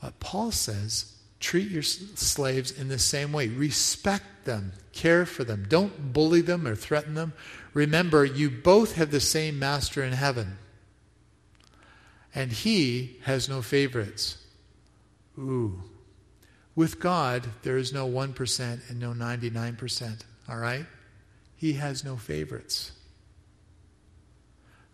But 0.00 0.18
Paul 0.20 0.50
says, 0.50 1.12
treat 1.40 1.68
your 1.70 1.82
slaves 1.82 2.70
in 2.70 2.88
the 2.88 2.98
same 2.98 3.32
way. 3.32 3.48
Respect 3.48 4.44
them, 4.44 4.72
care 4.92 5.26
for 5.26 5.44
them. 5.44 5.66
Don't 5.68 6.12
bully 6.12 6.40
them 6.40 6.66
or 6.66 6.74
threaten 6.74 7.14
them. 7.14 7.32
Remember, 7.74 8.24
you 8.24 8.48
both 8.48 8.94
have 8.94 9.10
the 9.10 9.20
same 9.20 9.58
master 9.58 10.02
in 10.02 10.12
heaven, 10.12 10.56
and 12.34 12.50
he 12.50 13.18
has 13.24 13.48
no 13.48 13.60
favorites. 13.60 14.38
Ooh. 15.38 15.82
With 16.78 17.00
God, 17.00 17.48
there 17.64 17.76
is 17.76 17.92
no 17.92 18.08
1% 18.08 18.88
and 18.88 19.00
no 19.00 19.10
99%. 19.10 20.20
All 20.48 20.58
right? 20.58 20.86
He 21.56 21.72
has 21.72 22.04
no 22.04 22.16
favorites. 22.16 22.92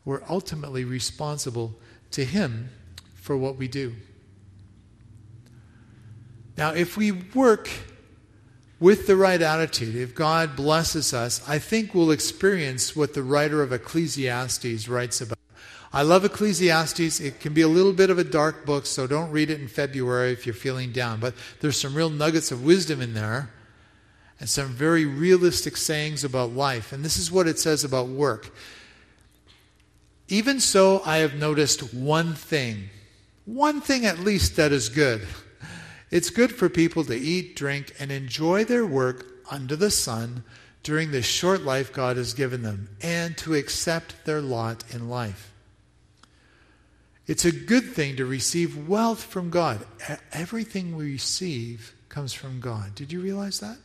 We're 0.03 0.23
ultimately 0.27 0.87
responsible 0.87 1.75
to 2.13 2.25
Him 2.25 2.71
for 3.17 3.37
what 3.37 3.59
we 3.59 3.69
do. 3.69 3.93
Now, 6.57 6.71
if 6.71 6.97
we 6.97 7.13
work 7.13 7.69
with 8.81 9.07
the 9.07 9.17
right 9.17 9.43
attitude, 9.43 9.95
if 9.95 10.15
God 10.15 10.57
blesses 10.57 11.13
us, 11.13 11.47
I 11.47 11.59
think 11.59 11.95
we'll 11.95 12.13
experience 12.13 12.97
what 12.97 13.13
the 13.13 13.23
writer 13.23 13.63
of 13.63 13.75
Ecclesiastes 13.75 14.89
writes 14.89 15.21
about. 15.21 15.37
I 15.95 16.03
love 16.03 16.25
Ecclesiastes. 16.25 17.21
It 17.21 17.39
can 17.39 17.55
be 17.55 17.61
a 17.61 17.69
little 17.69 17.93
bit 17.93 18.11
of 18.11 18.19
a 18.19 18.25
dark 18.25 18.67
book, 18.67 18.85
so 18.85 19.07
don't 19.07 19.31
read 19.31 19.49
it 19.49 19.61
in 19.61 19.69
February 19.69 20.33
if 20.33 20.45
you're 20.45 20.53
feeling 20.53 20.91
down. 20.91 21.21
But 21.21 21.35
there's 21.61 21.79
some 21.79 21.95
real 21.95 22.11
nuggets 22.11 22.51
of 22.51 22.65
wisdom 22.65 23.01
in 23.01 23.15
there 23.15 23.51
and 24.41 24.49
some 24.49 24.71
very 24.71 25.07
realistic 25.07 25.77
sayings 25.77 26.25
about 26.25 26.51
life. 26.51 26.93
And 26.93 27.05
this 27.05 27.17
is 27.17 27.31
what 27.31 27.47
it 27.47 27.61
says 27.61 27.85
about 27.85 28.09
work. 28.09 28.53
Even 30.27 30.59
so, 30.59 31.01
I 31.07 31.19
have 31.19 31.37
noticed 31.37 31.95
one 31.95 32.35
thing, 32.35 32.91
one 33.45 33.81
thing 33.81 34.05
at 34.05 34.19
least 34.19 34.57
that 34.57 34.73
is 34.73 34.89
good. 34.89 35.25
It's 36.11 36.31
good 36.31 36.53
for 36.53 36.69
people 36.69 37.05
to 37.05 37.17
eat, 37.17 37.55
drink, 37.55 37.95
and 38.01 38.11
enjoy 38.11 38.65
their 38.65 38.85
work 38.85 39.27
under 39.49 39.77
the 39.77 39.93
sun 39.93 40.43
during 40.83 41.13
the 41.13 41.23
short 41.23 41.63
life 41.63 41.93
God 41.93 42.17
has 42.17 42.35
given 42.35 42.63
them, 42.63 42.89
and 43.01 43.37
to 43.39 43.55
accept 43.55 44.25
their 44.25 44.41
lot 44.41 44.83
in 44.93 45.09
life. 45.09 45.54
It's 47.27 47.45
a 47.45 47.53
good 47.53 47.93
thing 47.93 48.17
to 48.17 48.27
receive 48.27 48.89
wealth 48.89 49.23
from 49.23 49.51
God. 49.51 49.87
Everything 50.33 50.97
we 50.97 51.13
receive 51.13 51.95
comes 52.09 52.33
from 52.33 52.61
God. 52.61 52.95
Did 52.95 53.13
you 53.13 53.21
realize 53.21 53.61
that? 53.61 53.79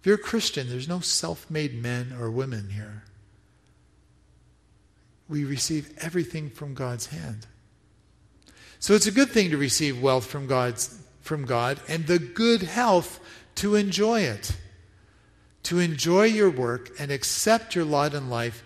If 0.00 0.06
you're 0.06 0.16
a 0.16 0.18
Christian, 0.18 0.68
there's 0.68 0.88
no 0.88 1.00
self 1.00 1.50
made 1.50 1.80
men 1.82 2.14
or 2.18 2.30
women 2.30 2.70
here. 2.70 3.04
We 5.28 5.44
receive 5.44 5.96
everything 6.00 6.50
from 6.50 6.74
God's 6.74 7.06
hand. 7.06 7.46
So 8.78 8.94
it's 8.94 9.06
a 9.06 9.10
good 9.10 9.30
thing 9.30 9.50
to 9.50 9.56
receive 9.56 10.02
wealth 10.02 10.26
from, 10.26 10.46
God's, 10.46 11.00
from 11.22 11.46
God 11.46 11.80
and 11.88 12.06
the 12.06 12.18
good 12.18 12.62
health 12.62 13.18
to 13.56 13.76
enjoy 13.76 14.20
it. 14.20 14.54
to 15.64 15.78
enjoy 15.78 16.24
your 16.24 16.50
work 16.50 16.90
and 16.98 17.10
accept 17.10 17.74
your 17.74 17.84
lot 17.84 18.14
in 18.14 18.30
life, 18.30 18.62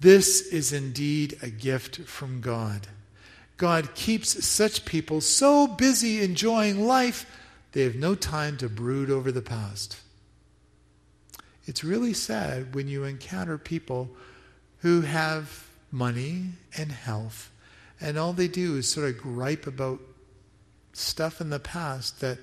this 0.00 0.40
is 0.52 0.72
indeed 0.72 1.38
a 1.42 1.50
gift 1.50 2.00
from 2.02 2.40
God. 2.40 2.86
God 3.56 3.94
keeps 3.94 4.46
such 4.46 4.84
people 4.84 5.20
so 5.20 5.66
busy 5.66 6.22
enjoying 6.22 6.86
life, 6.86 7.26
they 7.72 7.82
have 7.82 7.96
no 7.96 8.14
time 8.14 8.56
to 8.58 8.68
brood 8.68 9.10
over 9.10 9.32
the 9.32 9.42
past. 9.42 9.98
It's 11.66 11.84
really 11.84 12.14
sad 12.14 12.74
when 12.74 12.88
you 12.88 13.04
encounter 13.04 13.58
people 13.58 14.08
who 14.78 15.02
have 15.02 15.66
money 15.90 16.44
and 16.76 16.92
health, 16.92 17.50
and 18.00 18.16
all 18.16 18.32
they 18.32 18.48
do 18.48 18.76
is 18.76 18.88
sort 18.88 19.08
of 19.08 19.18
gripe 19.18 19.66
about 19.66 20.00
stuff 20.92 21.40
in 21.40 21.50
the 21.50 21.58
past 21.58 22.20
that 22.20 22.38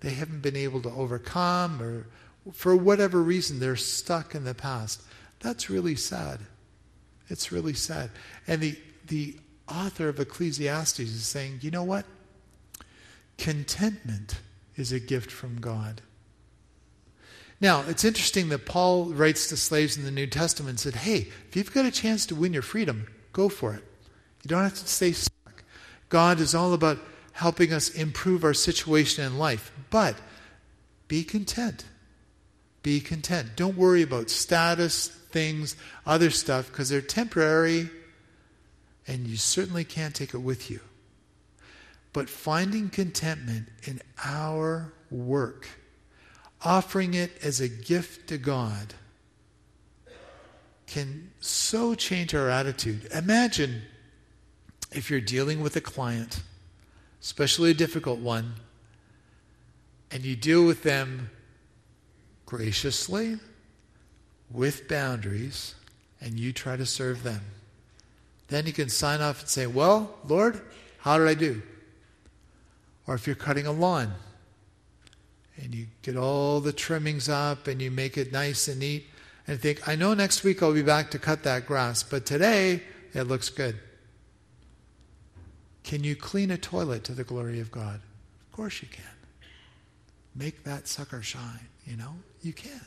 they 0.00 0.10
haven't 0.10 0.42
been 0.42 0.56
able 0.56 0.80
to 0.82 0.90
overcome, 0.90 1.80
or 1.80 2.06
for 2.52 2.74
whatever 2.74 3.22
reason, 3.22 3.60
they're 3.60 3.76
stuck 3.76 4.34
in 4.34 4.44
the 4.44 4.54
past. 4.54 5.02
That's 5.40 5.70
really 5.70 5.96
sad. 5.96 6.40
It's 7.28 7.52
really 7.52 7.74
sad. 7.74 8.10
And 8.46 8.60
the, 8.60 8.78
the 9.06 9.36
author 9.68 10.08
of 10.08 10.20
Ecclesiastes 10.20 11.00
is 11.00 11.26
saying, 11.26 11.60
you 11.62 11.70
know 11.70 11.84
what? 11.84 12.04
Contentment 13.38 14.40
is 14.76 14.92
a 14.92 15.00
gift 15.00 15.30
from 15.30 15.60
God. 15.60 16.02
Now, 17.60 17.84
it's 17.88 18.04
interesting 18.04 18.48
that 18.50 18.66
Paul 18.66 19.06
writes 19.06 19.48
to 19.48 19.56
slaves 19.56 19.96
in 19.96 20.04
the 20.04 20.10
New 20.10 20.26
Testament 20.26 20.70
and 20.70 20.80
said, 20.80 20.96
hey, 20.96 21.28
if 21.48 21.56
you've 21.56 21.72
got 21.72 21.86
a 21.86 21.90
chance 21.90 22.26
to 22.26 22.34
win 22.34 22.52
your 22.52 22.62
freedom, 22.62 23.06
go 23.32 23.48
for 23.48 23.74
it. 23.74 23.82
You 24.42 24.48
don't 24.48 24.64
have 24.64 24.74
to 24.74 24.88
stay 24.88 25.12
stuck. 25.12 25.64
God 26.10 26.40
is 26.40 26.54
all 26.54 26.74
about 26.74 26.98
helping 27.32 27.72
us 27.72 27.88
improve 27.90 28.44
our 28.44 28.54
situation 28.54 29.24
in 29.24 29.38
life. 29.38 29.72
But 29.90 30.16
be 31.08 31.24
content. 31.24 31.84
Be 32.82 33.00
content. 33.00 33.56
Don't 33.56 33.76
worry 33.76 34.02
about 34.02 34.28
status, 34.28 35.18
things, 35.34 35.76
other 36.06 36.30
stuff, 36.30 36.68
because 36.68 36.88
they're 36.88 37.02
temporary 37.02 37.90
and 39.06 39.26
you 39.26 39.36
certainly 39.36 39.84
can't 39.84 40.14
take 40.14 40.32
it 40.32 40.38
with 40.38 40.70
you. 40.70 40.80
But 42.14 42.30
finding 42.30 42.88
contentment 42.88 43.68
in 43.82 44.00
our 44.24 44.92
work, 45.10 45.68
offering 46.62 47.12
it 47.12 47.32
as 47.42 47.60
a 47.60 47.68
gift 47.68 48.28
to 48.28 48.38
God, 48.38 48.94
can 50.86 51.32
so 51.40 51.94
change 51.94 52.34
our 52.34 52.48
attitude. 52.48 53.08
Imagine 53.12 53.82
if 54.92 55.10
you're 55.10 55.20
dealing 55.20 55.60
with 55.60 55.74
a 55.74 55.80
client, 55.80 56.42
especially 57.20 57.72
a 57.72 57.74
difficult 57.74 58.20
one, 58.20 58.54
and 60.12 60.24
you 60.24 60.36
deal 60.36 60.64
with 60.64 60.84
them 60.84 61.30
graciously, 62.46 63.38
with 64.54 64.88
boundaries, 64.88 65.74
and 66.20 66.38
you 66.38 66.52
try 66.52 66.76
to 66.76 66.86
serve 66.86 67.24
them. 67.24 67.40
Then 68.48 68.66
you 68.66 68.72
can 68.72 68.88
sign 68.88 69.20
off 69.20 69.40
and 69.40 69.48
say, 69.48 69.66
Well, 69.66 70.14
Lord, 70.26 70.62
how 70.98 71.18
did 71.18 71.26
I 71.26 71.34
do? 71.34 71.60
Or 73.06 73.16
if 73.16 73.26
you're 73.26 73.36
cutting 73.36 73.66
a 73.66 73.72
lawn 73.72 74.14
and 75.60 75.74
you 75.74 75.86
get 76.02 76.16
all 76.16 76.60
the 76.60 76.72
trimmings 76.72 77.28
up 77.28 77.66
and 77.66 77.82
you 77.82 77.90
make 77.90 78.16
it 78.16 78.32
nice 78.32 78.68
and 78.68 78.80
neat 78.80 79.06
and 79.46 79.60
think, 79.60 79.86
I 79.86 79.96
know 79.96 80.14
next 80.14 80.42
week 80.42 80.62
I'll 80.62 80.72
be 80.72 80.82
back 80.82 81.10
to 81.10 81.18
cut 81.18 81.42
that 81.42 81.66
grass, 81.66 82.02
but 82.02 82.24
today 82.24 82.82
it 83.12 83.24
looks 83.24 83.50
good. 83.50 83.76
Can 85.82 86.02
you 86.02 86.16
clean 86.16 86.50
a 86.50 86.56
toilet 86.56 87.04
to 87.04 87.12
the 87.12 87.24
glory 87.24 87.60
of 87.60 87.70
God? 87.70 87.96
Of 88.46 88.52
course 88.52 88.80
you 88.80 88.88
can. 88.88 89.04
Make 90.34 90.64
that 90.64 90.88
sucker 90.88 91.20
shine, 91.20 91.68
you 91.84 91.96
know? 91.96 92.14
You 92.40 92.54
can 92.54 92.80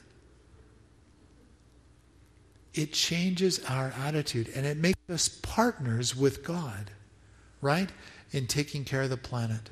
it 2.77 2.93
changes 2.93 3.63
our 3.65 3.93
attitude 3.97 4.49
and 4.55 4.65
it 4.65 4.77
makes 4.77 4.99
us 5.09 5.27
partners 5.27 6.15
with 6.15 6.43
God, 6.43 6.91
right? 7.61 7.89
In 8.31 8.45
taking 8.45 8.85
care 8.85 9.01
of 9.01 9.09
the 9.09 9.17
planet. 9.17 9.69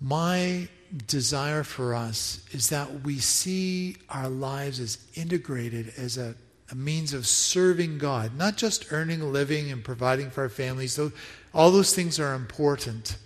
My 0.00 0.68
desire 1.06 1.62
for 1.62 1.94
us 1.94 2.44
is 2.50 2.68
that 2.68 3.02
we 3.02 3.18
see 3.18 3.96
our 4.10 4.28
lives 4.28 4.80
as 4.80 4.98
integrated 5.14 5.92
as 5.96 6.18
a, 6.18 6.34
a 6.70 6.74
means 6.74 7.14
of 7.14 7.26
serving 7.26 7.98
God, 7.98 8.36
not 8.36 8.56
just 8.56 8.92
earning 8.92 9.22
a 9.22 9.26
living 9.26 9.70
and 9.70 9.82
providing 9.82 10.30
for 10.30 10.42
our 10.42 10.48
families. 10.48 10.96
Though 10.96 11.12
all 11.54 11.70
those 11.70 11.94
things 11.94 12.18
are 12.18 12.34
important. 12.34 13.16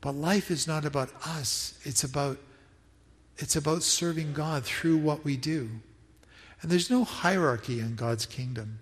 But 0.00 0.14
life 0.14 0.50
is 0.50 0.66
not 0.66 0.84
about 0.84 1.10
us. 1.26 1.78
It's 1.84 2.04
about 2.04 2.38
it's 3.38 3.56
about 3.56 3.82
serving 3.82 4.34
God 4.34 4.64
through 4.64 4.98
what 4.98 5.24
we 5.24 5.38
do. 5.38 5.70
And 6.62 6.70
there's 6.70 6.90
no 6.90 7.04
hierarchy 7.04 7.80
in 7.80 7.96
God's 7.96 8.26
kingdom. 8.26 8.80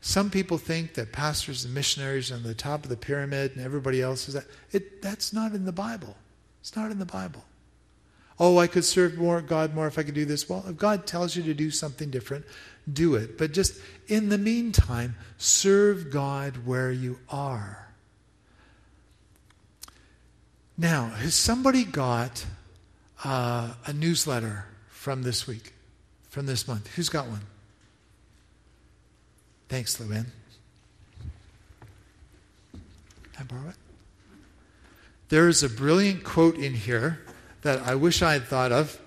Some 0.00 0.30
people 0.30 0.58
think 0.58 0.94
that 0.94 1.12
pastors 1.12 1.64
and 1.64 1.74
missionaries 1.74 2.30
are 2.30 2.36
on 2.36 2.44
the 2.44 2.54
top 2.54 2.84
of 2.84 2.90
the 2.90 2.96
pyramid 2.96 3.56
and 3.56 3.64
everybody 3.64 4.00
else 4.00 4.28
is 4.28 4.34
that. 4.34 4.44
It, 4.70 5.02
that's 5.02 5.32
not 5.32 5.52
in 5.52 5.64
the 5.64 5.72
Bible. 5.72 6.16
It's 6.60 6.76
not 6.76 6.90
in 6.90 6.98
the 6.98 7.04
Bible. 7.04 7.44
Oh, 8.38 8.58
I 8.58 8.68
could 8.68 8.84
serve 8.84 9.18
more 9.18 9.40
God 9.40 9.74
more 9.74 9.88
if 9.88 9.98
I 9.98 10.04
could 10.04 10.14
do 10.14 10.24
this. 10.24 10.48
Well, 10.48 10.64
if 10.68 10.76
God 10.76 11.06
tells 11.06 11.34
you 11.34 11.42
to 11.42 11.54
do 11.54 11.72
something 11.72 12.10
different, 12.10 12.44
do 12.90 13.16
it. 13.16 13.36
But 13.36 13.52
just 13.52 13.80
in 14.06 14.28
the 14.28 14.38
meantime, 14.38 15.16
serve 15.38 16.10
God 16.12 16.64
where 16.64 16.92
you 16.92 17.18
are. 17.28 17.88
Now, 20.76 21.06
has 21.06 21.34
somebody 21.34 21.84
got 21.84 22.46
uh, 23.24 23.74
a 23.84 23.92
newsletter 23.92 24.66
from 24.90 25.24
this 25.24 25.48
week? 25.48 25.72
From 26.28 26.46
this 26.46 26.68
month. 26.68 26.86
Who's 26.94 27.08
got 27.08 27.26
one? 27.26 27.40
Thanks, 29.68 29.98
Luann. 29.98 30.26
Can 32.72 32.80
I 33.38 33.42
borrow 33.42 33.68
it? 33.68 33.76
There 35.28 35.48
is 35.48 35.62
a 35.62 35.68
brilliant 35.68 36.24
quote 36.24 36.56
in 36.56 36.72
here 36.72 37.20
that 37.62 37.80
I 37.80 37.94
wish 37.94 38.22
I 38.22 38.32
had 38.32 38.44
thought 38.44 38.72
of, 38.72 38.98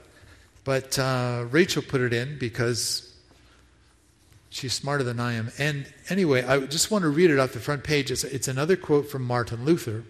but 0.63 0.99
uh, 0.99 1.45
Rachel 1.49 1.81
put 1.81 2.01
it 2.01 2.13
in 2.13 2.37
because 2.37 3.11
she's 4.51 4.73
smarter 4.73 5.03
than 5.03 5.19
I 5.19 5.33
am. 5.33 5.51
And 5.57 5.91
anyway, 6.09 6.43
I 6.43 6.59
just 6.59 6.91
want 6.91 7.01
to 7.03 7.09
read 7.09 7.31
it 7.31 7.39
off 7.39 7.53
the 7.53 7.59
front 7.59 7.83
page. 7.83 8.11
It's, 8.11 8.23
it's 8.23 8.47
another 8.47 8.75
quote 8.75 9.09
from 9.09 9.23
Martin 9.23 9.65
Luther, 9.65 10.03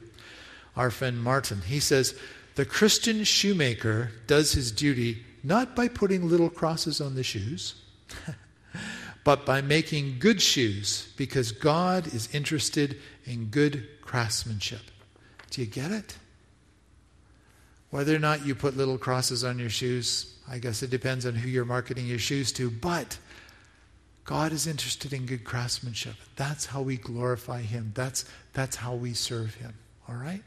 our 0.75 0.91
friend 0.91 1.21
Martin. 1.21 1.61
He 1.61 1.79
says, 1.79 2.13
The 2.55 2.65
Christian 2.65 3.23
shoemaker 3.23 4.11
does 4.27 4.51
his 4.51 4.71
duty 4.71 5.23
not 5.43 5.75
by 5.75 5.87
putting 5.87 6.29
little 6.29 6.49
crosses 6.49 7.01
on 7.01 7.15
the 7.15 7.23
shoes, 7.23 7.75
but 9.23 9.45
by 9.45 9.61
making 9.61 10.17
good 10.19 10.41
shoes 10.41 11.11
because 11.17 11.51
God 11.51 12.07
is 12.07 12.33
interested 12.33 12.97
in 13.25 13.45
good 13.45 13.87
craftsmanship. 14.01 14.81
Do 15.49 15.61
you 15.61 15.67
get 15.67 15.91
it? 15.91 16.17
Whether 17.89 18.15
or 18.15 18.19
not 18.19 18.45
you 18.45 18.55
put 18.55 18.77
little 18.77 18.97
crosses 18.97 19.43
on 19.43 19.59
your 19.59 19.69
shoes, 19.69 20.37
I 20.49 20.59
guess 20.59 20.81
it 20.81 20.89
depends 20.89 21.25
on 21.25 21.35
who 21.35 21.49
you're 21.49 21.65
marketing 21.65 22.07
your 22.07 22.19
shoes 22.19 22.51
to, 22.53 22.69
but 22.69 23.17
God 24.23 24.53
is 24.53 24.65
interested 24.65 25.11
in 25.11 25.25
good 25.25 25.43
craftsmanship. 25.43 26.15
That's 26.35 26.67
how 26.67 26.81
we 26.81 26.97
glorify 26.97 27.61
Him. 27.61 27.91
That's, 27.95 28.25
that's 28.53 28.77
how 28.77 28.95
we 28.95 29.13
serve 29.13 29.55
Him. 29.55 29.73
All 30.07 30.15
right? 30.15 30.43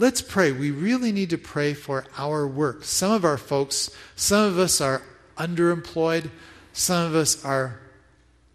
Let's 0.00 0.22
pray. 0.22 0.52
We 0.52 0.70
really 0.70 1.10
need 1.10 1.30
to 1.30 1.38
pray 1.38 1.74
for 1.74 2.06
our 2.16 2.46
work. 2.46 2.84
Some 2.84 3.10
of 3.10 3.24
our 3.24 3.36
folks, 3.36 3.90
some 4.14 4.44
of 4.44 4.56
us 4.56 4.80
are 4.80 5.02
underemployed, 5.36 6.30
some 6.72 7.06
of 7.06 7.16
us 7.16 7.44
are 7.44 7.80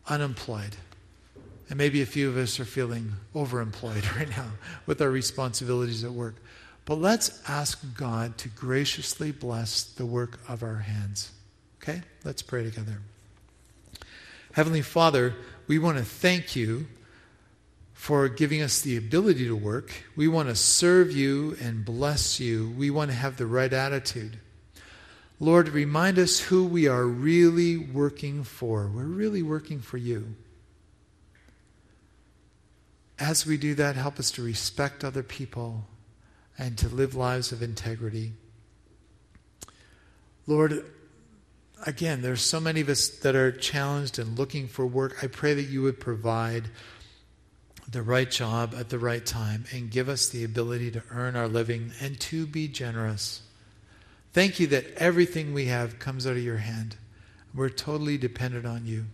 unemployed. 0.08 0.78
And 1.68 1.78
maybe 1.78 2.02
a 2.02 2.06
few 2.06 2.30
of 2.30 2.38
us 2.38 2.62
are 2.62 2.66
feeling 2.66 3.12
overemployed 3.36 4.16
right 4.18 4.30
now 4.30 4.52
with 4.86 5.02
our 5.02 5.10
responsibilities 5.10 6.06
at 6.06 6.12
work. 6.12 6.36
But 6.86 6.96
let's 6.96 7.42
ask 7.50 7.84
God 7.96 8.38
to 8.38 8.50
graciously 8.50 9.34
bless 9.34 9.84
the 9.84 10.06
work 10.06 10.40
of 10.48 10.64
our 10.64 10.78
hands. 10.78 11.32
Okay? 11.82 12.02
Let's 12.24 12.42
pray 12.42 12.64
together. 12.64 13.00
Heavenly 14.54 14.82
Father, 14.82 15.36
we 15.68 15.78
want 15.78 15.98
to 15.98 16.06
thank 16.06 16.56
you 16.56 16.88
for 18.04 18.28
giving 18.28 18.62
us 18.62 18.82
the 18.82 18.98
ability 18.98 19.46
to 19.46 19.56
work. 19.56 19.90
We 20.18 20.28
want 20.28 20.50
to 20.50 20.56
serve 20.56 21.14
you 21.14 21.56
and 21.62 21.86
bless 21.86 22.38
you. 22.38 22.70
We 22.78 22.90
want 22.90 23.12
to 23.12 23.16
have 23.16 23.38
the 23.38 23.46
right 23.46 23.72
attitude. 23.72 24.40
Lord, 25.40 25.70
remind 25.70 26.20
us 26.20 26.38
who 26.38 26.66
we 26.66 26.86
are 26.86 27.06
really 27.06 27.78
working 27.78 28.44
for. 28.44 28.92
We're 28.94 29.06
really 29.06 29.42
working 29.42 29.80
for 29.80 29.96
you. 29.96 30.36
As 33.20 33.46
we 33.46 33.56
do 33.56 33.74
that, 33.76 33.96
help 33.96 34.20
us 34.20 34.32
to 34.32 34.44
respect 34.44 35.06
other 35.06 35.24
people 35.24 35.86
and 36.58 36.78
to 36.80 36.90
live 36.90 37.16
lives 37.16 37.54
of 37.54 37.64
integrity. 37.64 38.34
Lord, 40.46 40.84
again, 41.88 42.22
there's 42.22 42.42
so 42.42 42.60
many 42.60 42.82
of 42.82 42.90
us 42.90 43.08
that 43.08 43.34
are 43.34 43.54
challenged 43.54 44.20
and 44.20 44.38
looking 44.38 44.68
for 44.68 44.86
work. 44.86 45.24
I 45.24 45.28
pray 45.28 45.54
that 45.54 45.70
you 45.70 45.84
would 45.84 46.02
provide 46.02 46.66
the 47.90 48.02
right 48.02 48.30
job 48.30 48.74
at 48.78 48.90
the 48.90 49.00
right 49.00 49.26
time 49.26 49.66
and 49.74 49.92
give 49.92 50.10
us 50.10 50.30
the 50.30 50.44
ability 50.44 50.92
to 50.92 51.04
earn 51.12 51.36
our 51.36 51.48
living 51.48 51.92
and 52.02 52.20
to 52.20 52.46
be 52.46 52.68
generous. 52.68 53.42
Thank 54.32 54.60
you 54.60 54.68
that 54.68 54.94
everything 54.96 55.54
we 55.54 55.66
have 55.66 56.00
comes 56.00 56.26
out 56.26 56.38
of 56.38 56.44
your 56.44 56.58
hand. 56.58 56.96
We're 57.54 57.70
totally 57.70 58.18
dependent 58.18 58.66
on 58.66 58.88
you. 58.88 59.06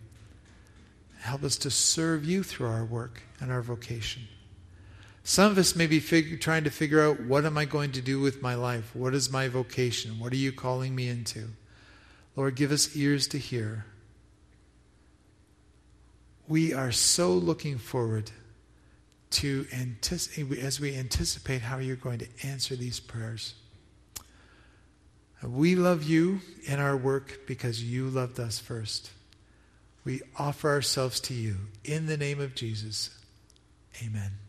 Help 1.19 1.43
us 1.43 1.57
to 1.57 1.69
serve 1.69 2.23
you 2.23 2.43
through 2.43 2.67
our 2.67 2.85
work 2.85 3.23
and 3.41 3.51
our 3.51 3.61
vocation. 3.61 4.23
Some 5.23 5.51
of 5.51 5.57
us 5.57 5.75
may 5.75 5.85
be 5.85 5.99
fig- 5.99 6.39
trying 6.39 6.63
to 6.63 6.69
figure 6.69 7.01
out 7.03 7.21
what 7.21 7.45
am 7.45 7.57
I 7.57 7.65
going 7.65 7.91
to 7.91 8.01
do 8.01 8.19
with 8.19 8.41
my 8.41 8.55
life? 8.55 8.95
What 8.95 9.13
is 9.13 9.31
my 9.31 9.49
vocation? 9.49 10.19
What 10.19 10.31
are 10.31 10.37
you 10.37 10.53
calling 10.53 10.95
me 10.95 11.09
into? 11.09 11.49
Lord, 12.35 12.55
give 12.55 12.71
us 12.71 12.95
ears 12.95 13.27
to 13.27 13.37
hear. 13.37 13.85
We 16.47 16.73
are 16.73 16.91
so 16.91 17.33
looking 17.33 17.77
forward 17.77 18.31
to 19.31 19.65
anticipate, 19.73 20.59
as 20.59 20.79
we 20.79 20.95
anticipate 20.95 21.61
how 21.61 21.77
you're 21.77 21.95
going 21.95 22.19
to 22.19 22.27
answer 22.43 22.75
these 22.75 22.99
prayers. 22.99 23.53
We 25.43 25.75
love 25.75 26.03
you 26.03 26.41
in 26.65 26.79
our 26.79 26.97
work 26.97 27.41
because 27.47 27.83
you 27.83 28.09
loved 28.09 28.39
us 28.39 28.59
first. 28.59 29.11
We 30.03 30.21
offer 30.37 30.69
ourselves 30.69 31.19
to 31.21 31.33
you 31.33 31.55
in 31.85 32.07
the 32.07 32.17
name 32.17 32.39
of 32.39 32.55
Jesus. 32.55 33.09
Amen. 34.03 34.48